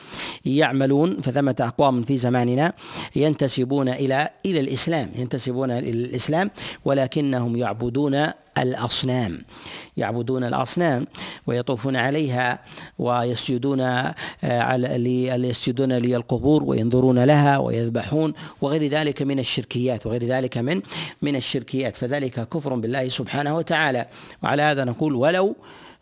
[0.46, 2.74] يعملون فثمة أقوام في زماننا
[3.16, 6.52] ينتسبون إلى إلى الإسلام ينتسبون إلى الإسلام
[6.86, 9.42] ولكنهم يعبدون الأصنام
[9.98, 11.08] يعبدون الأصنام
[11.48, 12.60] ويطوفون عليها
[13.00, 20.82] ويسجدون آه، على يسجدون للقبور وينظرون لها ويذبحون وغير ذلك من الشركيات وغير ذلك من
[21.22, 21.96] من الشركيات.
[21.96, 24.06] فذلك كفر بالله سبحانه وتعالى.
[24.44, 25.56] وعلى هذا نقول ولو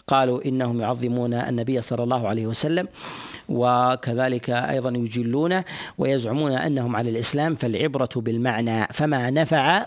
[0.09, 2.87] قالوا إنهم يعظمون النبي صلى الله عليه وسلم
[3.49, 5.63] وكذلك أيضا يجلونه
[5.97, 9.85] ويزعمون أنهم على الإسلام فالعبرة بالمعنى فما نفع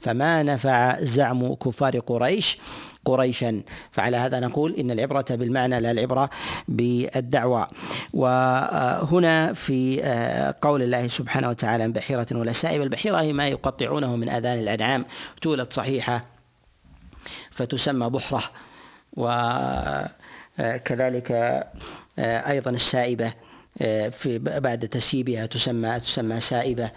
[0.00, 2.58] فما نفع زعم كفار قريش
[3.04, 3.62] قريشا.
[3.92, 6.30] فعلى هذا نقول إن العبرة بالمعنى لا العبرة
[6.68, 7.68] بالدعوة.
[8.12, 10.02] وهنا في
[10.62, 15.04] قول الله سبحانه وتعالى بحيرة ولا سائب البحيرة هي ما يقطعونه من آذان الأنعام
[15.42, 16.24] تولد صحيحة
[17.50, 18.42] فتسمى بحرة.
[19.16, 20.12] وكذلك
[22.18, 23.32] آه، أيضا السائبة
[23.82, 26.90] آه، في بعد تسييبها تسمى تسمى سائبة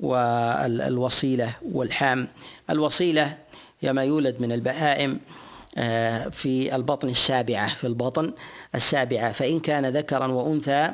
[0.00, 2.28] والوصيلة والحام.
[2.70, 3.36] الوصيلة
[3.80, 5.20] هي ما يولد من البهائم
[5.78, 8.32] آه، في البطن السابعة في البطن
[8.74, 9.32] السابعة.
[9.32, 10.92] فإن كان ذكرا وأنثى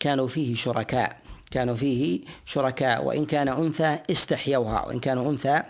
[0.00, 1.16] كانوا فيه شركاء
[1.50, 3.04] كانوا فيه شركاء.
[3.04, 5.62] وإن كان أنثى استحيوها وإن كان أنثى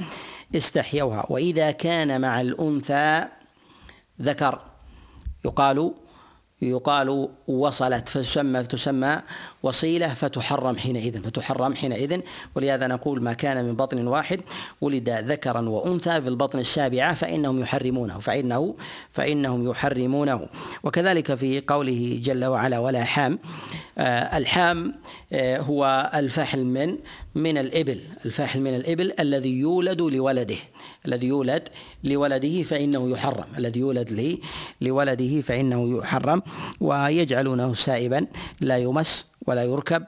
[0.56, 1.26] استحيوها.
[1.28, 3.24] وإذا كان مع الأنثى
[4.22, 4.61] ذكر
[5.44, 5.92] يقال
[6.62, 9.22] يقال وصلت فتسمى تسمى
[9.62, 12.20] وصيلة فتحرم حينئذ فتحرم حينئذ.
[12.55, 14.40] ولهذا نقول ما كان من بطن واحد
[14.81, 18.74] ولد ذكرا وأنثى في البطن السابعة فإنهم يحرمونه فإنه
[19.11, 20.46] فإنهم يحرمونه.
[20.83, 23.38] وكذلك في قوله جل وعلا ولا حام
[23.98, 24.94] آه، الحام
[25.33, 26.98] آه، هو الفحل من
[27.35, 30.57] من الإبل الفاحل من الإبل الذي يولد لولده
[31.07, 31.68] الذي يولد
[32.04, 34.40] لولده فإنه يحرم الذي يولد لي
[34.80, 36.42] لولده فإنه يحرم
[36.80, 38.26] ويجعلونه سائبا
[38.60, 40.04] لا يمس ولا يركب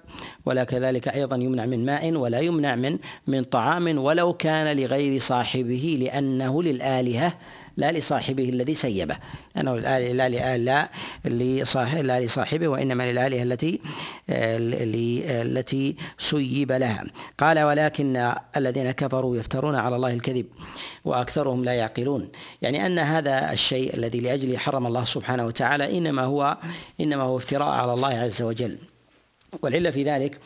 [0.46, 5.98] ولا كذلك أيضا يمنع من ماء ولا يمنع من من طعام ولو كان لغير صاحبه
[6.00, 7.34] لأنه للآلهة
[7.76, 9.16] لا لصاحبه الذي سيبه.
[9.56, 10.88] لأنه لا لا
[11.24, 13.80] لصاحب لا لصاحبه وإنما للآلهة التي
[14.28, 17.04] التي سيب لها.
[17.38, 20.46] قال ولكن الذين كفروا يفترون على الله الكذب
[21.04, 22.28] وأكثرهم لا يعقلون.
[22.62, 26.56] يعني أن هذا الشيء الذي لأجله حرم الله سبحانه وتعالى إنما هو
[27.00, 28.78] إنما هو افتراء على الله عز وجل.
[29.62, 30.38] والعلة في ذلك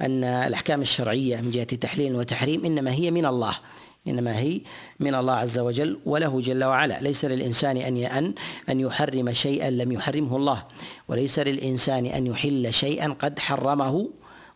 [0.00, 3.56] أن الأحكام الشرعية من جهة تحليل وتحريم إنما هي من الله.
[4.06, 4.60] إنما هي
[5.00, 7.00] من الله عز وجل وله جل وعلا.
[7.00, 8.34] ليس للإنسان أن ان
[8.68, 10.64] أن يحرم شيئا لم يحرمه الله
[11.08, 14.10] وليس للإنسان أن يحل شيئا قد حرمه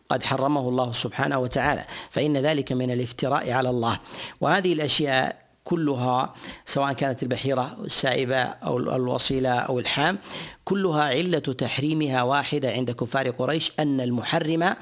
[0.09, 1.85] قد حرمه الله سبحانه وتعالى.
[2.09, 3.99] فإن ذلك من الافتراء على الله.
[4.41, 6.33] وهذه الأشياء كلها
[6.65, 10.17] سواء كانت البحيرة السائبة أو الوصيلة أو الحام
[10.65, 14.75] كلها علة تحريمها واحدة عند كفار قريش أن المحرم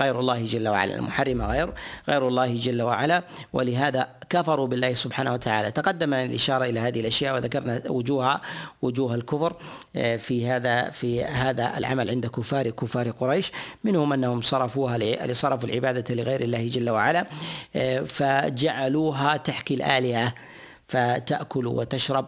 [0.00, 1.72] غير الله جل وعلا المحرم غير
[2.08, 3.22] غير الله جل وعلا.
[3.52, 5.70] ولهذا كفروا بالله سبحانه وتعالى.
[5.70, 8.40] تقدم الإشارة إلى هذه الأشياء وذكرنا وجوه
[8.82, 9.56] وجوه الكفر
[9.96, 13.52] آه، في هذا في هذا العمل عند كفار كفار قريش.
[13.84, 17.26] منهم أنهم صرفوها صرفوا العبادة لغير الله جل وعلا
[17.76, 20.34] آه، فجعلوها تحكي الآلهة.
[20.88, 22.26] فتأكل وتشرب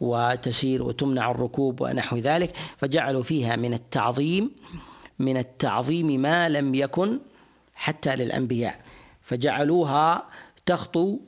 [0.00, 2.52] وتسير وتمنع الركوب ونحو ذلك.
[2.76, 4.50] فجعلوا فيها من التعظيم
[5.18, 7.18] من التعظيم ما لم يكن
[7.74, 8.80] حتى للأنبياء
[9.22, 10.22] فجعلوها
[10.66, 11.18] تخطو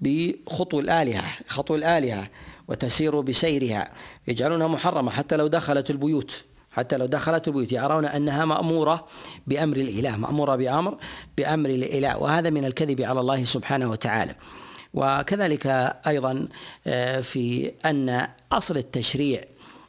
[0.00, 2.28] بخطو الآلهة خطو الآلهة
[2.68, 3.90] وتسير بسيرها
[4.28, 9.06] يجعلونها محرمة حتى لو دخلت البيوت حتى لو دخلت البيوت يرون أنها مأمورة
[9.46, 10.98] بأمر الإله مأمورة بأمر
[11.36, 14.34] بأمر الإله وهذا من الكذب على الله سبحانه وتعالى.
[14.94, 15.66] وكذلك
[16.06, 16.48] أيضا
[16.86, 19.44] آه، في أن أصل التشريع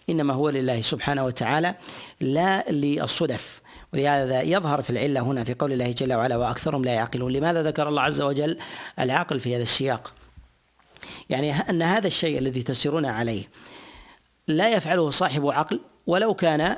[0.09, 1.75] إنما هو لله سبحانه وتعالى
[2.21, 3.61] لا للصدف.
[3.93, 7.89] ولهذا يظهر في العلة هنا في قول الله جل وعلا وأكثرهم لا يعقلون لماذا ذكر
[7.89, 8.57] الله عز وجل
[8.99, 10.13] العقل في هذا السياق؟
[11.29, 13.43] يعني أن هذا الشيء الذي تسيرون عليه
[14.47, 16.77] لا يفعله صاحب عقل ولو كان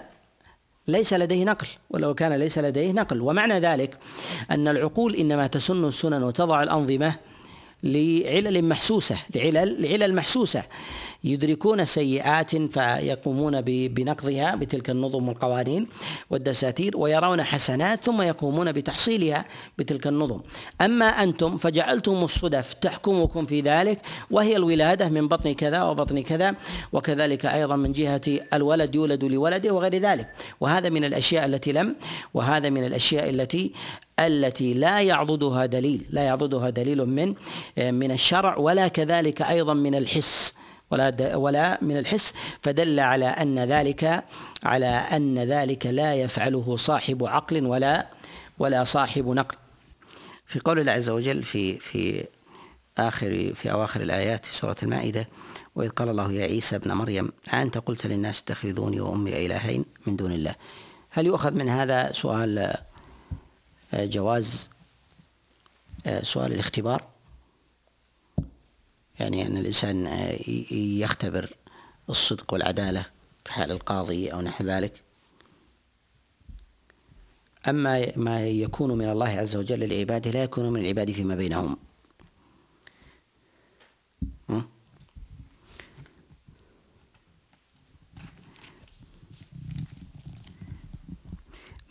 [0.87, 3.21] ليس لديه نقل ولو كان ليس لديه نقل.
[3.21, 3.97] ومعنى ذلك
[4.51, 7.15] أن العقول إنما تسن السنن وتضع الأنظمة
[7.83, 10.63] لعلل محسوسة لعلل لعلل محسوسة.
[11.23, 15.87] يدركون سيئات فيقومون بنقضها بتلك النظم والقوانين
[16.29, 19.45] والدساتير ويرون حسنات ثم يقومون بتحصيلها
[19.77, 20.39] بتلك النظم.
[20.81, 23.99] أما أنتم فجعلتم الصدف تحكمكم في ذلك
[24.31, 26.55] وهي الولادة من بطن كذا وبطن كذا
[26.93, 28.21] وكذلك أيضا من جهة
[28.53, 30.27] الولد يولد لولده وغير ذلك.
[30.59, 31.95] وهذا من الأشياء التي لم
[32.33, 33.71] وهذا من الأشياء التي
[34.19, 37.33] التي لا يعضدها دليل لا يعضدها دليل من
[37.77, 40.58] من الشرع ولا كذلك أيضا من الحس.
[40.91, 44.23] ولا ولا من الحس فدل على أن ذلك
[44.63, 48.07] على أن ذلك لا يفعله صاحب عقل ولا
[48.59, 49.55] ولا صاحب نقل.
[50.45, 52.25] في قول الله عز وجل في في
[52.97, 55.27] آخر في أواخر الآيات في سورة المائدة
[55.75, 60.31] وإذ قال الله يا عيسى ابن مريم أنت قلت للناس اتخذوني وأمي إلهين من دون
[60.31, 60.55] الله.
[61.09, 62.59] هل يؤخذ من هذا سؤال
[63.93, 64.69] آه، جواز
[66.05, 67.03] آه، سؤال الاختبار؟
[69.19, 70.37] يعني أن الإنسان آه،
[70.71, 71.53] يختبر
[72.09, 73.05] الصدق والعدالة
[73.45, 75.03] كحال القاضي أو نحو ذلك.
[77.67, 81.77] أما ما يكون من الله عز وجل للعباد لا يكون من العباد فيما بينهم.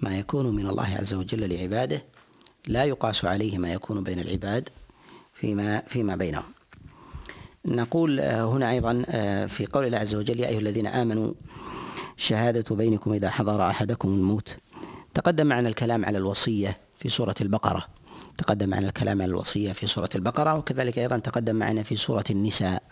[0.01, 2.05] ما يكون من الله عز وجل لعباده
[2.67, 4.69] لا يقاس عليه ما يكون بين العباد
[5.35, 6.58] فيما فيما بينهم.
[7.69, 11.33] نقول آه، هنا أيضا آه، في قول الله عز وجل يا أيها الذين آمنوا
[12.17, 14.57] شهادة بينكم إذا حضر أحدكم الموت.
[15.15, 17.85] تقدم معنا الكلام على الوصية في سورة البقرة.
[18.39, 22.83] تقدم معنا الكلام على الوصية في سورة البقرة وكذلك أيضا تقدم معنا في سورة النساء.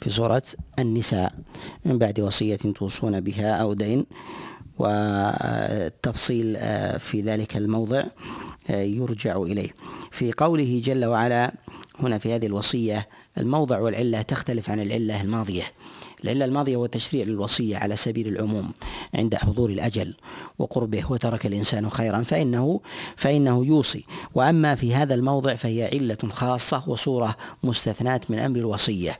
[0.00, 0.42] في سورة
[0.78, 1.34] النساء
[1.84, 4.06] من بعد وصية توصون بها أو دين
[4.78, 8.04] والتفصيل آه، في ذلك الموضع
[8.70, 9.70] يرجع إليه.
[10.10, 11.52] في قوله جل وعلا
[12.00, 15.64] هنا في هذه الوصية الموضع والعلة تختلف عن العلة الماضية
[16.24, 18.72] العلة الماضية هو تشريع للوصية على سبيل العموم
[19.14, 20.14] عند حضور الأجل
[20.58, 22.80] وقربه وترك الإنسان خيرا فإنه
[23.16, 24.04] فإنه يوصي.
[24.34, 29.18] وأما في هذا الموضع فهي علة خاصة وصورة مستثناة من أمر الوصية.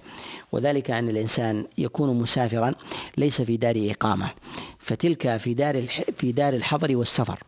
[0.52, 2.74] وذلك أن الإنسان يكون مسافرا
[3.18, 4.30] ليس في دار إقامة
[4.78, 5.82] فتلك في دار
[6.16, 7.42] في دار الحضر والسفر.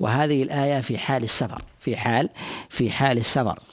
[0.00, 2.28] وهذه الآية في حال السفر في حال
[2.70, 3.67] في حال السفر.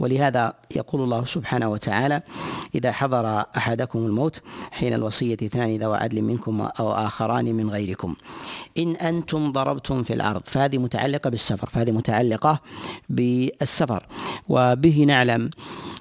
[0.00, 2.22] ولهذا يقول الله سبحانه وتعالى
[2.74, 4.40] إذا حضر أحدكم الموت
[4.70, 8.14] حين الوصية اثنان ذوى عدل منكم أو آخران من غيركم.
[8.78, 12.60] إن أنتم ضربتم في الأرض فهذه متعلقة بالسفر فهذه متعلقة
[13.08, 14.06] بالسفر.
[14.48, 15.50] وبه نعلم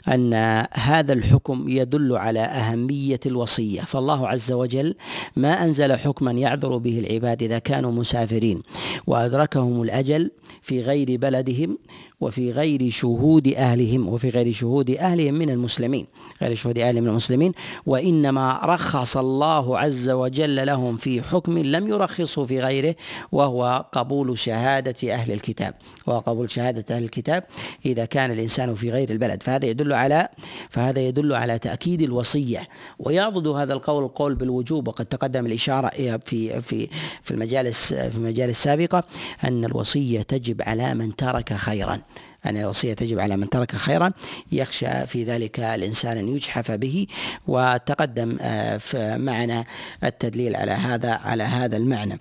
[0.08, 0.34] أن
[0.74, 3.82] هذا الحكم يدل على أهمية الوصية.
[3.82, 4.96] فالله عز وجل
[5.36, 8.62] ما أنزل حكما يعذر به العباد إذا كانوا مسافرين
[9.08, 11.78] وأدركهم الأجل في غير بلدهم
[12.22, 16.08] وفي غير شهود أهلهم وفي غير شهود أهلهم من المسلمين
[16.42, 17.52] غير شهود أهلهم من المسلمين.
[17.86, 22.96] وإنما رخص الله عز وجل لهم في حكم لم يرخصه في غيره
[23.32, 25.74] وهو قبول شهادة أهل الكتاب.
[26.08, 27.44] وهو قبول شهادة أهل الكتاب
[27.86, 29.44] إذا كان الإنسان في غير البلد.
[29.44, 30.28] فهذا يدل على
[30.70, 32.68] فهذا يدل على تأكيد الوصية.
[33.00, 36.88] ويعضد هذا القول القول بالوجوب وقد تقدم الإشارة في في
[37.22, 39.04] في المجالس في المجالس السابقة
[39.44, 42.07] أن الوصية تجب على من ترك خيرا.
[42.50, 44.12] أن الوصية تجب على من ترك خيرا
[44.52, 47.08] يخشى في ذلك الإنسان أن يجحف به
[47.48, 48.80] وتقدم آه،
[49.18, 49.66] معنا
[50.04, 52.20] التدليل على هذا على هذا المعنى.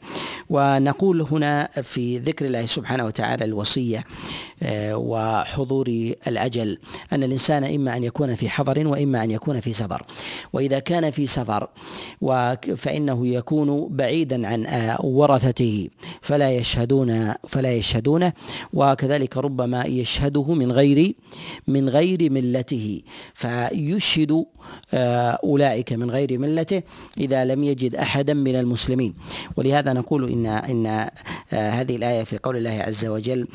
[0.51, 4.05] ونقول هنا في ذكر الله سبحانه وتعالى الوصية
[4.93, 5.89] وحضور
[6.27, 6.79] الأجل.
[7.13, 10.07] أن الإنسان إما أن يكون في حضر وإما أن يكون في سفر.
[10.53, 11.69] وإذا كان في سفر
[12.77, 15.89] فإنه يكون بعيدا عن آه، ورثته
[16.21, 18.33] فلا يشهدون فلا يشهدونه
[18.73, 21.15] وكذلك ربما يشهده من غير
[21.67, 23.03] من غير ملته.
[23.35, 24.45] فيشهد
[24.95, 26.83] آه، أولئك من غير ملته
[27.21, 29.15] إذا لم يجد أحدا من المسلمين.
[29.57, 33.49] ولهذا نقول إن إن آه، هذه الآية في قول الله عز وجل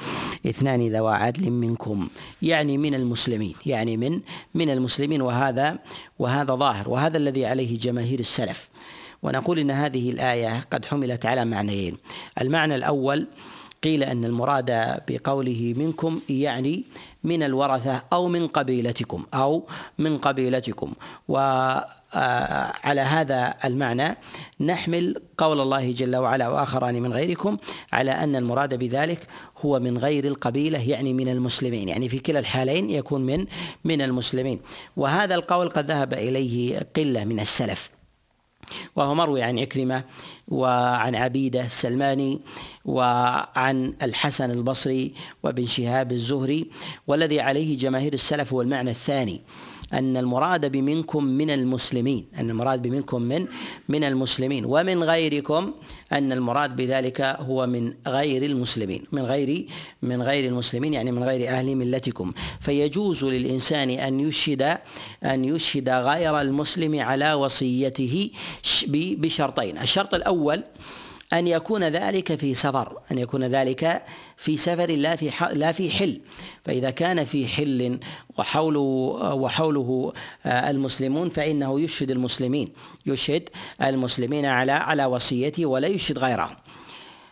[0.46, 2.10] اثنان ذوى عدل منكم
[2.42, 4.22] يعني من المسلمين يعني من
[4.54, 5.80] من المسلمين وهذا
[6.20, 8.70] وهذا ظاهر وهذا الذي عليه جماهير السلف.
[9.24, 11.98] ونقول إن هذه الآية قد حملت على معنيين.
[12.42, 13.28] المعنى الأول
[13.84, 16.84] قيل أن المراد بقوله منكم يعني
[17.24, 20.94] من الورثة أو من قبيلتكم أو من قبيلتكم.
[21.30, 21.38] و
[22.84, 24.18] على هذا المعنى
[24.60, 27.58] نحمل قول الله جل وعلا وآخران من غيركم
[27.94, 32.90] على أن المراد بذلك هو من غير القبيلة يعني من المسلمين يعني في كلا الحالين
[32.90, 33.46] يكون من
[33.84, 34.60] من المسلمين.
[34.98, 37.92] وهذا القول قد ذهب إليه قلة من السلف.
[38.96, 40.04] وهو مروي عن عكرمة
[40.48, 42.42] وعن عبيدة السلماني
[42.86, 46.70] وعن الحسن البصري وابن شهاب الزهري
[47.08, 49.42] والذي عليه جماهير السلف هو المعنى الثاني.
[49.94, 53.48] أن المراد بمنكم من المسلمين أن المراد بمنكم من
[53.90, 54.66] من المسلمين.
[54.66, 55.74] ومن غيركم
[56.12, 59.66] أن المراد بذلك هو من غير المسلمين من غير
[60.02, 62.34] من غير المسلمين يعني من غير أهل ملتكم.
[62.60, 64.78] فيجوز للإنسان أن يشهد
[65.24, 68.30] أن يشهد غير المسلم على وصيته
[68.94, 69.78] بشرطين.
[69.78, 70.64] الشرط الأول
[71.34, 74.04] أن يكون ذلك في سفر أن يكون ذلك
[74.38, 76.22] في سفر لا في لا في حل.
[76.66, 78.00] فإذا كان في حل
[78.38, 78.80] وحوله
[79.34, 80.14] وحوله
[80.46, 82.74] آه، المسلمون فإنه يشهد المسلمين
[83.06, 83.50] يشهد
[83.82, 86.56] المسلمين على على وصيته ولا يشهد غيرهم.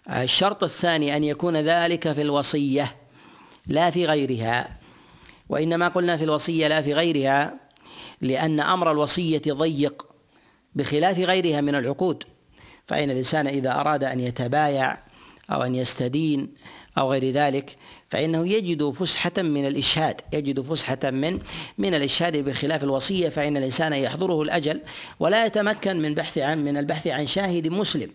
[0.09, 2.95] الشرط الثاني أن يكون ذلك في الوصية
[3.67, 4.79] لا في غيرها
[5.49, 7.53] وإنما قلنا في الوصية لا في غيرها
[8.21, 10.05] لأن أمر الوصية ضيق
[10.75, 12.23] بخلاف غيرها من العقود.
[12.89, 14.97] فإن الإنسان إذا أراد أن يتبايع
[15.51, 16.53] أو أن يستدين
[16.97, 17.75] أو غير ذلك
[18.07, 21.39] فإنه يجد فسحة من الإشهاد يجد فسحة من
[21.77, 24.81] من الإشهاد بخلاف الوصية فإن الإنسان يحضره الأجل
[25.19, 28.09] ولا يتمكن من بحث عن من البحث عن شاهد مسلم.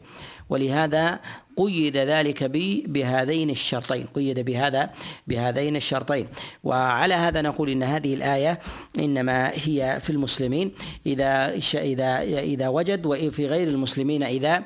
[0.49, 1.21] ولهذا
[1.57, 2.45] قيد ذلك
[2.89, 4.91] بهذين الشرطين قيد بهذا
[5.27, 6.27] بهذين الشرطين.
[6.65, 8.59] وعلى هذا نقول إن هذه الآية
[8.99, 10.73] إنما هي في المسلمين.
[11.07, 14.65] إذا اذا إذا وجد وفي غير المسلمين اذا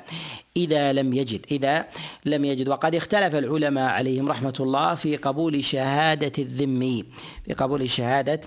[0.57, 1.85] إذا لم يجد إذا
[2.25, 2.67] لم يجد.
[2.67, 7.05] وقد اختلف العلماء عليهم رحمة الله في قبول شهادة الذمي
[7.45, 8.41] في قبول شهادة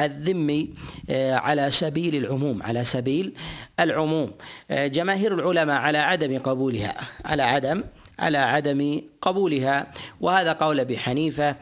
[0.00, 0.74] الذمي
[1.10, 3.34] آه، على سبيل العموم على سبيل
[3.80, 4.30] العموم.
[4.70, 7.84] آه، جماهير العلماء على عدم قبولها على عدم
[8.18, 9.86] على عدم قبولها.
[10.20, 11.56] وهذا قول أبي حنيفة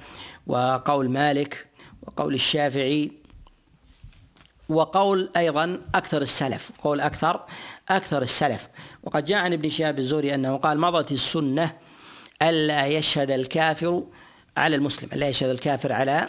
[0.47, 1.67] وقول مالك
[2.03, 3.13] وقول الشافعي
[4.69, 7.45] وقول أيضا أكثر السلف قول أكثر
[7.89, 8.69] أكثر السلف.
[9.03, 11.73] وقد جاء عن ابن شهاب الزهري أنه قال مضت السنة
[12.43, 14.03] ألا يشهد الكافر
[14.57, 16.29] على المسلم ألا يشهد الكافر على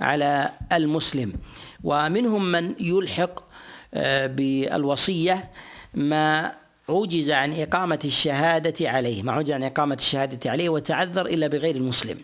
[0.00, 1.32] على المسلم.
[1.84, 3.44] ومنهم من يلحق
[4.26, 5.50] بالوصية
[5.94, 6.52] ما
[6.88, 12.20] عجز عن إقامة الشهادة عليه ما عجز عن إقامة الشهادة عليه وتعذر إلا بغير المسلم.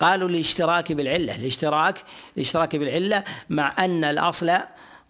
[0.00, 2.04] قالوا الاشتراك بالعلة الاشتراك
[2.36, 4.52] الاشتراك بالعلة مع أن الأصل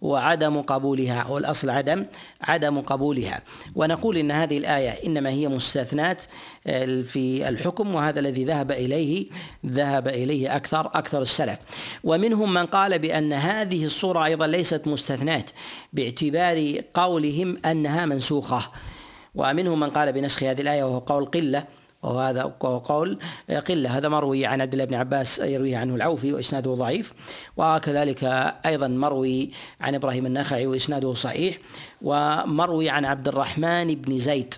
[0.05, 2.05] وعدم قبولها والأصل عدم
[2.41, 3.41] عدم قبولها.
[3.75, 6.23] ونقول إن هذه الآية إنما هي مستثنات
[6.67, 9.27] آه، في الحكم وهذا الذي ذهب إليه
[9.65, 11.57] ذهب إليه أكثر أكثر السلف.
[12.03, 15.51] ومنهم من قال بأن هذه الصورة أيضا ليست مستثنات
[15.93, 18.71] باعتبار قولهم أنها منسوخة.
[19.35, 21.63] ومنهم من قال بنسخ هذه الآية وهو قول قلة
[22.05, 23.19] وهذا قول
[23.67, 23.97] قلة.
[23.97, 27.13] هذا مروي عن عبد الله بن عباس يرويه عنه العوفي وإسناده ضعيف.
[27.57, 28.23] وكذلك
[28.65, 29.51] أيضا مروي
[29.81, 31.57] عن إبراهيم النخعي وإسناده صحيح.
[32.01, 34.53] ومروي عن عبد الرحمن بن زيد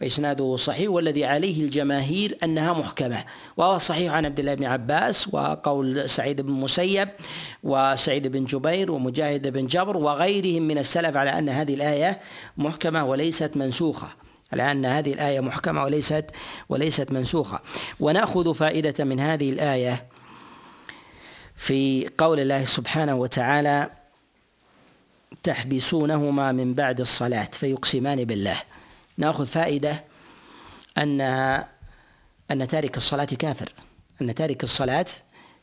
[0.00, 0.90] وإسناده صحيح.
[0.90, 3.24] والذي عليه الجماهير أنها محكمة.
[3.56, 7.08] وهو صحيح عن عبد الله بن عباس وقول سعيد بن مسيب
[7.62, 12.20] وسعيد بن جبير ومجاهد بن جبر وغيرهم من السلف على أن هذه الآية
[12.56, 14.08] محكمة وليست منسوخة.
[14.52, 16.24] على أن هذه الآية محكمة وليست
[16.68, 17.60] وليست منسوخة.
[18.00, 20.06] ونأخذ فائدة من هذه الآية
[21.56, 23.90] في قول الله سبحانه وتعالى
[25.42, 28.56] تحبسونهما من بعد الصلاة فيقسمان بالله.
[29.18, 30.04] نأخذ فائدة
[30.98, 31.20] أن
[32.50, 33.72] أن تارك الصلاة كافر.
[34.22, 35.06] أن تارك الصلاة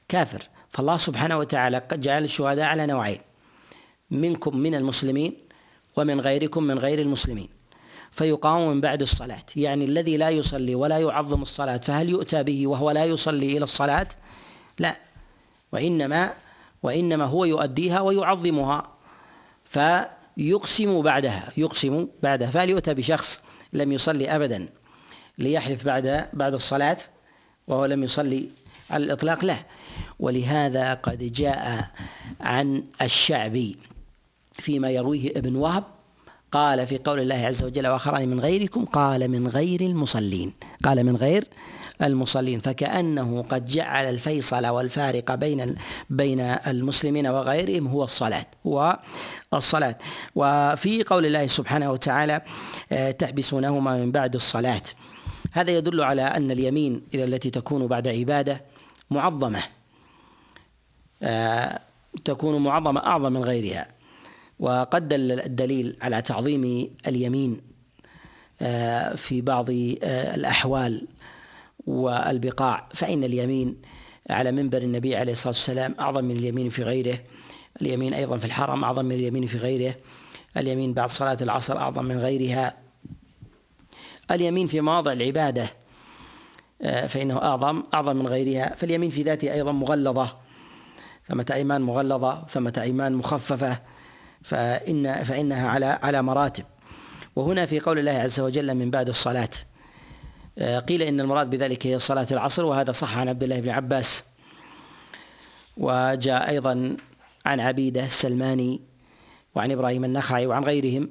[0.07, 0.43] كافر.
[0.69, 3.19] فالله سبحانه وتعالى قد جعل الشهداء على نوعين
[4.11, 5.37] منكم من المسلمين
[5.95, 7.49] ومن غيركم من غير المسلمين.
[8.13, 9.43] فيقام من بعد الصلاة.
[9.55, 14.07] يعني الذي لا يصلي ولا يعظم الصلاة فهل يؤتى به وهو لا يصلي إلى الصلاة؟
[14.79, 14.95] لا.
[15.71, 16.33] وإنما
[16.83, 18.87] وإنما هو يؤديها ويعظمها
[19.65, 22.49] فيقسم بعدها يقسم بعدها.
[22.49, 23.41] فهل يؤتى بشخص
[23.73, 24.69] لم يصلي أبدا
[25.37, 26.97] ليحلف بعد بعد الصلاة
[27.67, 28.49] وهو لم يصلي
[28.89, 29.57] على الإطلاق؟ لا.
[30.19, 31.91] ولهذا قد جاء
[32.41, 33.77] عن الشعبي
[34.59, 35.83] فيما يرويه ابن وهب
[36.53, 40.53] قال في قول الله عز وجل وآخران من غيركم قال من غير المصلين.
[40.83, 41.47] قال من غير
[42.01, 42.59] المصلين.
[42.59, 45.75] فكأنه قد جعل الفيصل والفارق بين
[46.09, 48.45] بين المسلمين وغيرهم هو الصلاة.
[48.67, 48.99] هو
[49.53, 49.97] الصلاة.
[50.35, 52.41] وفي قول الله سبحانه وتعالى
[52.91, 54.83] آه، تحبسونهما من بعد الصلاة.
[55.51, 58.61] هذا يدل على أن اليمين التي تكون بعد عبادة
[59.09, 59.63] معظمة.
[61.23, 61.79] آه،
[62.25, 63.92] تكون معظمة أعظم من غيرها.
[64.59, 67.61] وقد دل الدليل على تعظيم اليمين
[68.61, 71.07] آه، في بعض آه، الأحوال
[71.87, 72.89] والبقاع.
[72.93, 73.81] فإن اليمين
[74.29, 77.19] على منبر النبي عليه الصلاة والسلام أعظم من اليمين في غيره.
[77.81, 79.95] اليمين أيضا في الحرم أعظم من اليمين في غيره.
[80.57, 82.77] اليمين بعد صلاة العصر أعظم من غيرها.
[84.31, 85.69] اليمين في مواضع العبادة
[86.81, 88.75] آه، فإنه أعظم أعظم من غيرها.
[88.75, 90.37] فاليمين في ذاته أيضا مغلظة
[91.27, 93.79] ثمة أيمان مغلظة ثمة أيمان مخففة.
[94.43, 96.63] فإن فإنها على على مراتب.
[97.35, 99.49] وهنا في قول الله عز وجل من بعد الصلاة
[100.57, 104.23] آه، قيل إن المراد بذلك هي صلاة العصر وهذا صح عن عبد الله بن عباس.
[105.77, 106.97] وجاء أيضا
[107.45, 108.81] عن عبيدة السلماني
[109.55, 111.09] وعن إبراهيم النخعي وعن غيرهم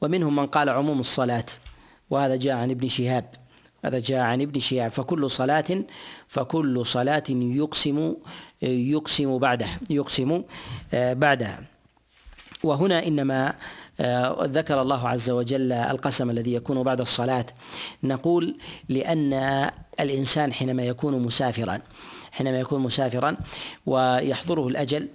[0.00, 1.46] ومنهم من قال عموم الصلاة
[2.10, 3.30] وهذا جاء عن ابن شهاب.
[3.84, 5.84] هذا جاء عن ابن شهاب فكل صلاة
[6.28, 8.14] فكل صلاة يقسم
[8.62, 10.42] يقسم بعده يقسم
[10.94, 11.73] آه، بعدها.
[12.64, 13.54] وهنا إنما
[14.00, 17.46] آه، ذكر الله عز وجل القسم الذي يكون بعد الصلاة.
[18.02, 18.56] نقول
[18.88, 19.32] لأن
[20.00, 21.80] الإنسان حينما يكون مسافرا
[22.32, 23.36] حينما يكون مسافرا
[23.86, 25.08] ويحضره الأجل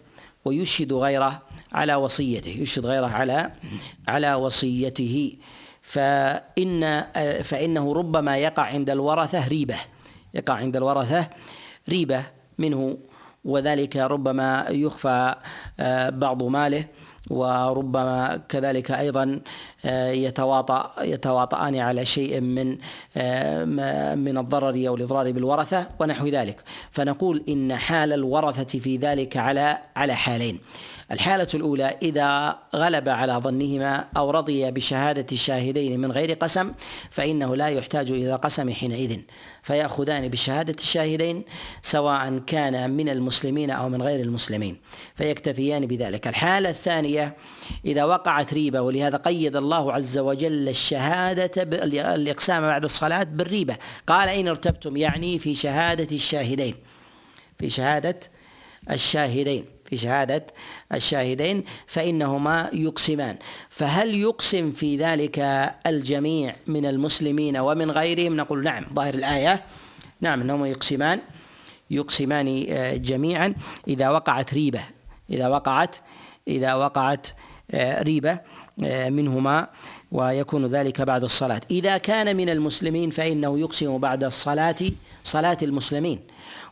[0.45, 1.41] ويشهد غيره
[1.71, 3.51] على وصيته يشهد غيره على
[4.07, 5.33] على وصيته
[5.81, 9.75] فإن آه، فإنه ربما يقع عند الورثة ريبة
[10.33, 11.29] يقع عند الورثة
[11.89, 12.23] ريبة
[12.57, 12.97] منه
[13.45, 15.35] وذلك ربما يخفى
[15.79, 16.85] آه، بعض ماله.
[17.29, 19.39] وربما كذلك أيضا
[19.85, 22.77] آه، يتواطأ يتواطئان على شيء من
[23.17, 23.65] آه،
[24.15, 26.63] من الضرر أو الإضرار بالورثة ونحو ذلك.
[26.91, 30.59] فنقول إن حال الورثة في ذلك على على حالين.
[31.11, 36.71] الحالة الأولى إذا غلب على ظنهما أو رضي بشهادة الشاهدين من غير قسم
[37.09, 39.19] فإنه لا يحتاج إلى قسم حينئذ.
[39.63, 41.43] فيأخذان بشهادة الشاهدين
[41.81, 44.77] سواء كان من المسلمين أو من غير المسلمين.
[45.15, 46.27] فيكتفيان بذلك.
[46.27, 47.37] الحالة الثانية
[47.85, 51.51] إذا وقعت ريبة ولهذا قيد الله عز وجل الشهادة
[52.15, 53.77] الإقسام بعد الصلاة بالريبة.
[54.07, 56.75] قال إن ارتبتم يعني في شهادة الشاهدين.
[57.59, 58.19] في شهادة
[58.91, 59.65] الشاهدين.
[59.89, 60.47] في شهادة
[60.93, 63.37] الشاهدين فإنهما يقسمان.
[63.69, 65.39] فهل يقسم في ذلك
[65.87, 69.63] الجميع من المسلمين ومن غيرهم؟ نقول نعم ظاهر الآية.
[70.21, 71.19] نعم أنهما يقسمان
[71.91, 73.53] يقسمان آه، جميعا.
[73.87, 74.81] إذا وقعت ريبة
[75.29, 75.95] إذا وقعت
[76.47, 77.27] إذا وقعت
[78.01, 78.39] ريبة
[79.09, 79.67] منهما
[80.11, 81.61] ويكون ذلك بعد الصلاة.
[81.71, 84.75] إذا كان من المسلمين فإنه يقسم بعد الصلاة
[85.23, 86.19] صلاة المسلمين.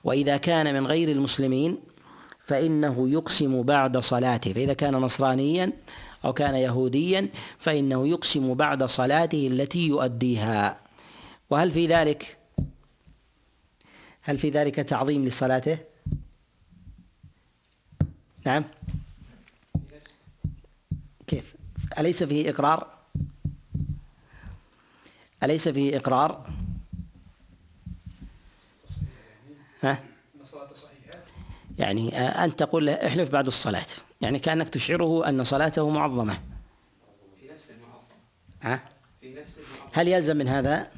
[0.03, 1.78] وإذا كان من غير المسلمين
[2.47, 5.71] فإنه يقسم بعد صلاته فإذا كان نصرانيا
[6.25, 7.29] أو كان يهوديا
[7.59, 10.79] فإنه يقسم بعد صلاته التي يؤديها
[11.49, 12.37] وهل في ذلك
[14.21, 15.77] هل في ذلك تعظيم لصلاته؟
[18.45, 18.63] نعم
[21.27, 21.55] كيف؟
[21.99, 22.87] أليس فيه إقرار؟
[25.43, 26.49] أليس فيه إقرار؟
[29.83, 30.03] ها؟
[31.78, 33.86] يعني آه، أنت تقول له احلف بعد الصلاة.
[34.21, 36.34] يعني كأنك تشعره أن صلاته معظمة.
[37.39, 37.49] في
[38.61, 38.80] ها؟
[39.21, 39.43] في
[39.93, 40.91] هل يلزم من هذا؟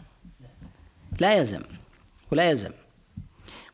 [1.19, 1.61] لا يلزم
[2.31, 2.71] ولا يلزم.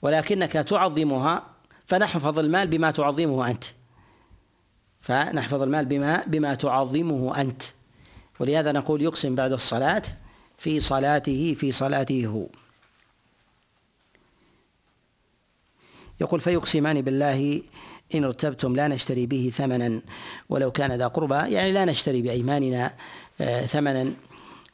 [0.02, 1.44] ولكنك تعظمها
[1.86, 3.64] فنحفظ المال بما تعظمه أنت.
[5.02, 7.64] فنحفظ المال بما بما تعظمه أنت.
[8.40, 10.04] ولهذا نقول يقسم بعد الصلاة
[10.58, 12.48] في صلاته في صلاته هو.
[16.22, 17.62] يقول فيقسمان بالله
[18.16, 20.02] إن ارتبتم لا نشتري به ثمنا
[20.50, 22.94] ولو كان ذا قربى يعني لا نشتري بأيماننا
[23.42, 24.14] آه، ثمنا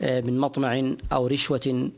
[0.02, 1.90] آه، من مطمع أو رشوة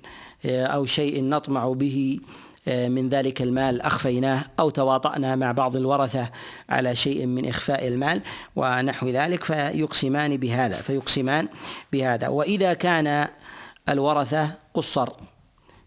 [0.45, 2.19] آه، أو شيء نطمع به
[2.67, 6.29] من ذلك المال أخفيناه أو تواطأنا مع بعض الورثة
[6.69, 8.21] على شيء من إخفاء المال
[8.55, 11.47] ونحو ذلك فيقسمان بهذا فيقسمان
[11.91, 12.27] بهذا.
[12.27, 13.27] وإذا كان
[13.89, 15.09] الورثة قصر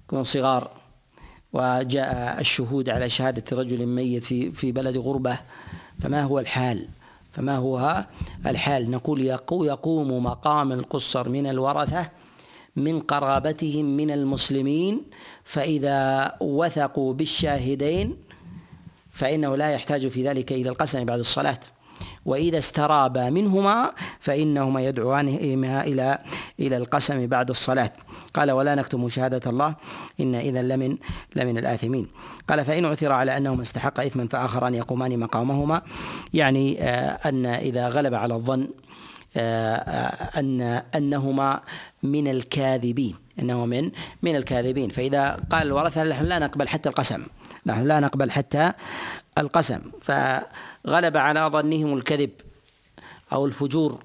[0.04, 0.70] يكون صغار
[1.56, 5.38] وجاء الشهود على شهادة رجل ميت في في بلد غربة
[6.00, 6.88] فما هو الحال؟
[7.32, 8.04] فما هو
[8.46, 9.20] الحال؟ نقول
[9.66, 12.08] يقوم مقام القصر من الورثة
[12.76, 15.02] من قرابتهم من المسلمين
[15.44, 18.16] فإذا وثقوا بالشاهدين
[19.12, 21.58] فإنه لا يحتاج في ذلك إلى القسم بعد الصلاة
[22.26, 26.18] وإذا استرابا منهما فإنهما يدعوانهما إلى
[26.60, 27.92] إلى القسم بعد الصلاة
[28.36, 29.74] قال ولا نكتم شهادة الله
[30.20, 30.96] إن إذا لمن
[31.36, 32.08] لمن الآثمين.
[32.48, 35.82] قال فإن عثر على أنهما استحق إثما فآخران يقومان مقامهما
[36.34, 38.68] يعني آه، أن إذا غلب على الظن
[39.36, 40.60] آه، آه، أن
[40.94, 41.60] أنهما
[42.02, 43.90] من الكاذبين انه من
[44.22, 44.90] من الكاذبين.
[44.90, 47.22] فإذا قال الورثه نحن لا نقبل حتى القسم.
[47.66, 48.72] نحن لا نقبل حتى
[49.38, 49.80] القسم.
[50.02, 52.30] فغلب على ظنهم الكذب
[53.32, 54.04] أو الفجور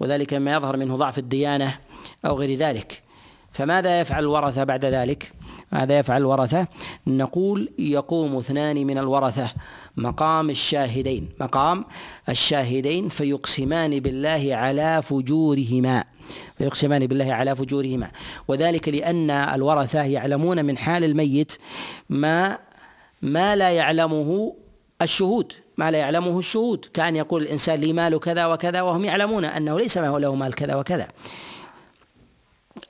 [0.00, 1.78] وذلك ما يظهر منه ضعف الديانة
[2.24, 3.05] أو غير ذلك.
[3.56, 5.32] فماذا يفعل الورثة بعد ذلك؟
[5.72, 6.66] ماذا يفعل الورثة؟
[7.06, 9.52] نقول يقوم اثنان من الورثة
[9.96, 11.28] مقام الشاهدين.
[11.40, 11.84] مقام
[12.28, 16.04] الشاهدين فيقسمان بالله على فجورهما.
[16.58, 18.10] فيقسمان بالله على فجورهما.
[18.48, 21.52] وذلك لأن الورثة يعلمون من حال الميت
[22.10, 22.58] ما
[23.22, 24.54] ما لا يعلمه
[25.02, 25.52] الشهود.
[25.76, 26.84] ما لا يعلمه الشهود.
[26.94, 31.08] كأن يقول الإنسان لي مال كذا وكذا وهم يعلمون أنه ليس له مال كذا وكذا.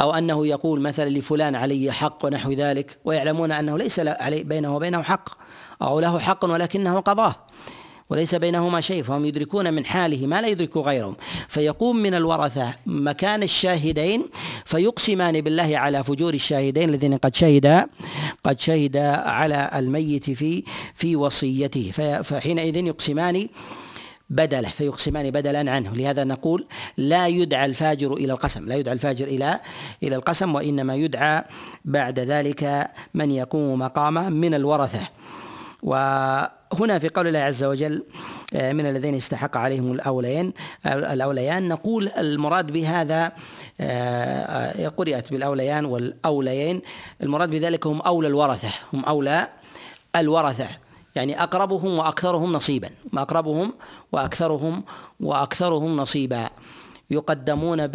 [0.01, 5.03] أو أنه يقول مثلا لفلان علي حق ونحو ذلك ويعلمون أنه ليس علي بينه وبينه
[5.03, 5.29] حق
[5.83, 7.37] أو له حق ولكنه قضاه
[8.11, 11.17] وليس بينهما شيء فهم يدركون من حاله ما لا يدرك غيرهم.
[11.49, 14.25] فيقوم من الورثة مكان الشاهدين
[14.65, 17.87] فيقسمان بالله على فجور الشاهدين الذين قد شهدا
[18.45, 21.91] قد شهدا على الميت في في وصيته.
[22.23, 23.49] فحينئذ يقسمان
[24.31, 25.95] بدله فيقسمان بدلا عنه.
[25.95, 26.67] لهذا نقول
[26.97, 29.61] لا يدعى الفاجر إلى القسم لا يدعى الفاجر إلى
[30.03, 31.45] إلى القسم وإنما يدعى
[31.85, 35.01] بعد ذلك من يقوم مقامه من الورثة.
[35.83, 38.03] وهنا في قول الله عز وجل
[38.55, 40.53] آه، من الذين استحق عليهم الأوليين
[40.87, 43.33] الأوليان نقول المراد بهذا
[43.81, 46.83] آه، قرئت بالأوليان والأوليين
[47.23, 49.49] المراد بذلك هم أولى الورثة هم أولى
[50.17, 50.69] الورثة
[51.17, 53.73] يعني أقربهم وأكثرهم نصيبا أقربهم
[54.13, 54.85] وأكثرهم
[55.21, 56.51] وأكثرهم نصيبا
[57.11, 57.87] يقدمون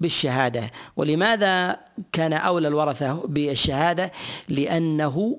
[0.00, 0.70] بالشهادة.
[0.96, 1.80] ولماذا
[2.12, 4.12] كان أولى الورثة بالشهادة؟
[4.48, 5.38] لأنه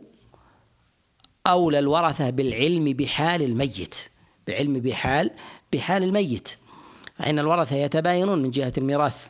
[1.47, 3.95] أولى الورثة بالعلم بحال الميت.
[4.47, 5.31] بالعلم بحال
[5.73, 6.49] بحال الميت.
[7.15, 9.27] فإن الورثة يتباينون من جهة الميراث.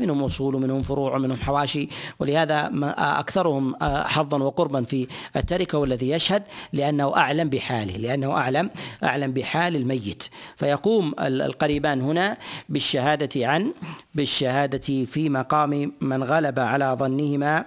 [0.00, 1.88] منهم اصول ومنهم فروع ومنهم حواشي.
[2.18, 6.42] ولهذا أكثرهم حظا وقربا في التركة والذي يشهد
[6.72, 8.70] لأنه أعلم بحاله لأنه اعلم
[9.04, 10.22] أعلم بحال الميت.
[10.56, 12.36] فيقوم القريبان هنا
[12.68, 13.74] بالشهادة عن
[14.14, 17.64] بالشهادة في مقام من غلب على ظنهما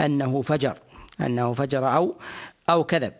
[0.00, 0.78] أنه فجر
[1.20, 2.14] أنه فجر أو
[2.70, 3.12] أو كذب.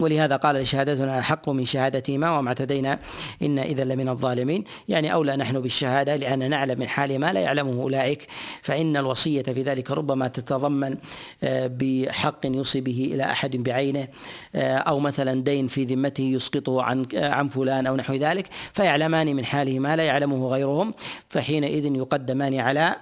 [0.00, 2.98] ولهذا قال شهادتنا أحق من شهادتهما وما اعتدينا
[3.42, 4.64] إن إذا لمن الظالمين.
[4.88, 8.26] يعني أولى نحن بالشهادة لأن نعلم من حال ما لا يعلمه أولئك.
[8.62, 10.96] فإن الوصية في ذلك ربما تتضمن
[11.44, 14.08] آه، بحق يوصي به إلى أحد بعينه
[14.54, 19.36] آه، أو مثلا دين في ذمته يسقطه عن آه، عن فلان أو نحو ذلك فيعلمان
[19.36, 20.94] من حاله ما لا يعلمه غيرهم.
[21.28, 22.96] فحينئذ يقدمان على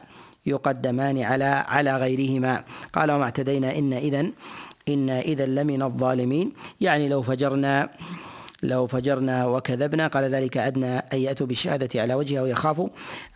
[0.47, 2.64] يقدمان على على غيرهما.
[2.93, 4.32] قال وما اعتدينا إن إذن
[4.89, 6.53] إنا إذا لمن الظالمين.
[6.80, 7.91] يعني لو فجرنا
[8.62, 12.89] لو فجرنا وكذبنا قال ذلك أدنى أن يأتوا بالشهادة على وجهها ويخافوا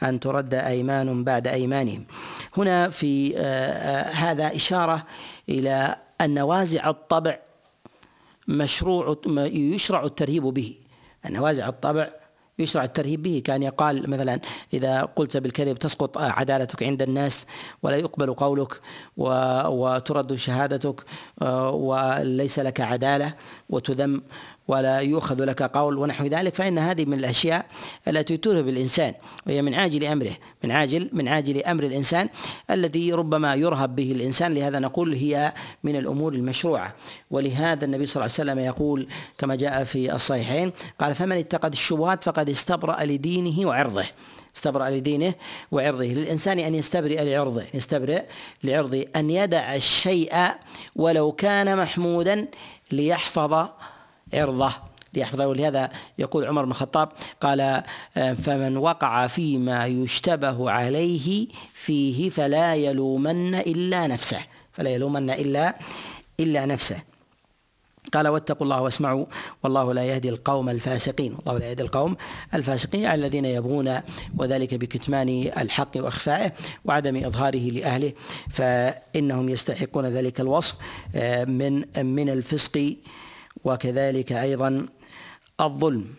[0.02, 2.04] أن ترد أيمان بعد أيمانهم.
[2.56, 5.04] هنا في آه، هذا إشارة
[5.48, 7.38] إلى أن وازع الطبع
[8.48, 9.16] مشروع
[9.52, 10.74] يشرع الترهيب به.
[11.26, 12.10] أن وازع الطبع
[12.58, 13.42] يشرع الترهيب به.
[13.44, 14.40] كان يقال مثلا
[14.74, 17.46] إذا قلت بالكذب تسقط عدالتك عند الناس
[17.82, 18.80] ولا يقبل قولك
[19.16, 21.04] وترد شهادتك
[21.42, 23.34] آه، وليس لك عدالة
[23.70, 24.22] وتذم.
[24.68, 27.66] ولا يؤخذ لك قول ونحو ذلك فإن هذه من الأشياء
[28.08, 29.14] التي ترهب الإنسان
[29.46, 30.32] وهي من عاجل أمره
[30.64, 32.28] من عاجل من عاجل أمر الإنسان
[32.70, 35.52] الذي ربما يرهب به الإنسان لهذا نقول هي
[35.84, 36.94] من الأمور المشروعة.
[37.30, 39.08] ولهذا النبي صلى الله عليه وسلم يقول
[39.38, 44.04] كما جاء في الصحيحين قال فمن اتقد الشبهات فقد استبرأ لدينه وعرضه.
[44.56, 45.34] استبرأ لدينه
[45.72, 48.22] وعرضه للإنسان أن يستبرئ لعرضه يستبرئ
[48.64, 50.34] لعرضه أن يدع الشيء
[50.96, 52.48] ولو كان محمودا
[52.92, 53.68] ليحفظ
[54.36, 54.72] عرضه
[55.14, 55.46] ليحفظه.
[55.46, 57.08] ولهذا يقول عمر بن الخطاب
[57.40, 64.40] قال آه، فمن وقع فيما يشتبه عليه فيه فلا يلومن إلا نفسه.
[64.72, 65.76] فلا يلومن إلا
[66.40, 67.02] إلا نفسه.
[68.12, 69.26] قال واتقوا الله واسمعوا
[69.62, 71.36] والله لا يهدي القوم الفاسقين.
[71.36, 72.16] والله لا يهدي القوم
[72.54, 74.00] الفاسقين يعني الذين يبغون
[74.36, 75.28] وذلك بكتمان
[75.58, 76.52] الحق وإخفائه
[76.84, 78.12] وعدم إظهاره لأهله.
[78.50, 80.74] فإنهم يستحقون ذلك الوصف
[81.14, 82.96] آه، من من الفسق
[83.66, 84.86] وكذلك أيضا
[85.60, 86.14] الظلم.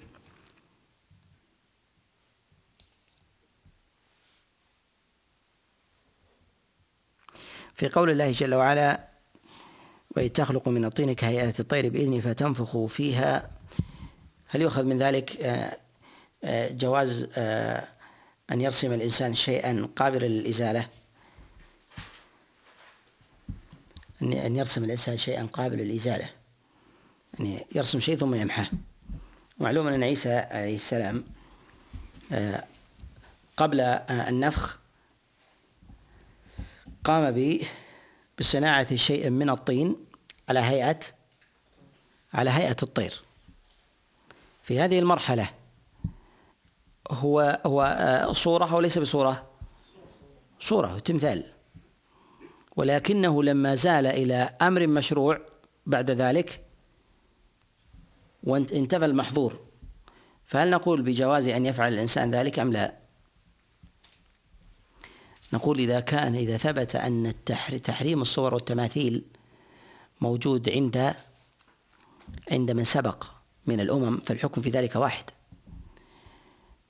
[7.74, 9.08] في قول الله جل وعلا
[10.16, 13.50] وإذ تخلق من الطين كهيئة الطير بإذني فتنفخ فيها.
[14.48, 15.78] هل يؤخذ من ذلك آه،
[16.44, 17.88] آه، جواز آه،
[18.52, 20.88] أن يرسم الإنسان شيئا قابلا للإزالة؟
[24.22, 26.37] أن يرسم الإنسان شيئا قابلا للإزالة.
[27.40, 28.70] يعني يرسم شيء ثم يمحاه.
[29.60, 31.24] معلوم أن عيسى عليه السلام
[32.32, 32.64] آه،
[33.58, 34.80] قبل آه، النفخ
[37.04, 37.60] قام
[38.40, 39.96] بصناعة شيء من الطين
[40.50, 41.00] على هيئة
[42.34, 43.22] على هيئة الطير.
[44.64, 45.50] في هذه المرحلة
[47.12, 49.50] هو هو آه، صورة أو ليس بصورة؟
[50.60, 51.54] صورة تمثال.
[52.76, 55.40] ولكنه لما زال إلى أمر مشروع
[55.86, 56.67] بعد ذلك
[58.48, 59.60] وانتفى المحظور.
[60.46, 62.98] فهل نقول بجواز أن يفعل الإنسان ذلك أم لا؟
[65.54, 67.34] نقول إذا كان إذا ثبت أن
[67.84, 69.24] تحريم الصور والتماثيل
[70.22, 71.16] موجود عند
[72.52, 73.24] عند من سبق
[73.66, 75.26] من الأمم فالحكم في ذلك واحد.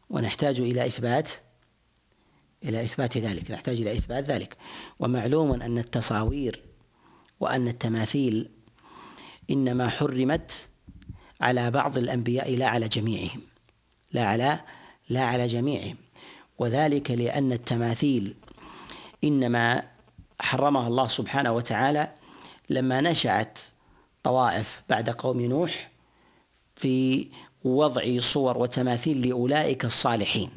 [0.09, 1.29] ونحتاج إلى إثبات
[2.63, 3.51] إلى إثبات ذلك.
[3.51, 4.57] نحتاج إلى إثبات ذلك.
[4.99, 6.63] ومعلوم أن التصاوير
[7.39, 8.49] وأن التماثيل
[9.49, 10.67] إنما حرمت
[11.41, 13.41] على بعض الأنبياء لا على جميعهم.
[14.11, 14.59] لا على
[15.09, 15.95] لا على جميعهم.
[16.59, 18.35] وذلك لأن التماثيل
[19.23, 19.83] إنما
[20.39, 22.11] حرمها الله سبحانه وتعالى
[22.69, 23.59] لما نشأت
[24.23, 25.89] طوائف بعد قوم نوح
[26.75, 27.27] في
[27.63, 30.49] وضع صور وتماثيل لأولئك الصالحين.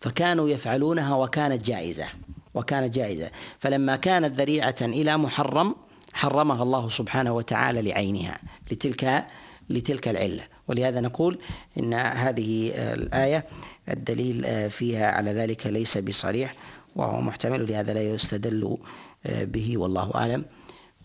[0.00, 2.06] فكانوا يفعلونها وكانت جائزة
[2.54, 3.30] وكانت جائزة.
[3.58, 5.74] فلما كانت ذريعة إلى محرم
[6.12, 9.26] حرمها الله سبحانه وتعالى لعينها لتلك
[9.70, 10.42] لتلك العلة.
[10.68, 11.38] ولهذا نقول
[11.78, 13.44] إن هذه الآية
[13.90, 16.54] الدليل فيها على ذلك ليس بصريح
[16.96, 18.78] وهو محتمل لهذا لا يستدل
[19.26, 20.44] به والله أعلم.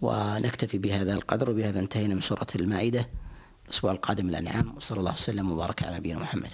[0.02, 3.10] ونكتفي بهذا القدر وبهذا انتهينا من سورة المائدة
[3.66, 6.50] الأسبوع القادم الانعام وصلى الله وسلم وبارك على نبينا محمد.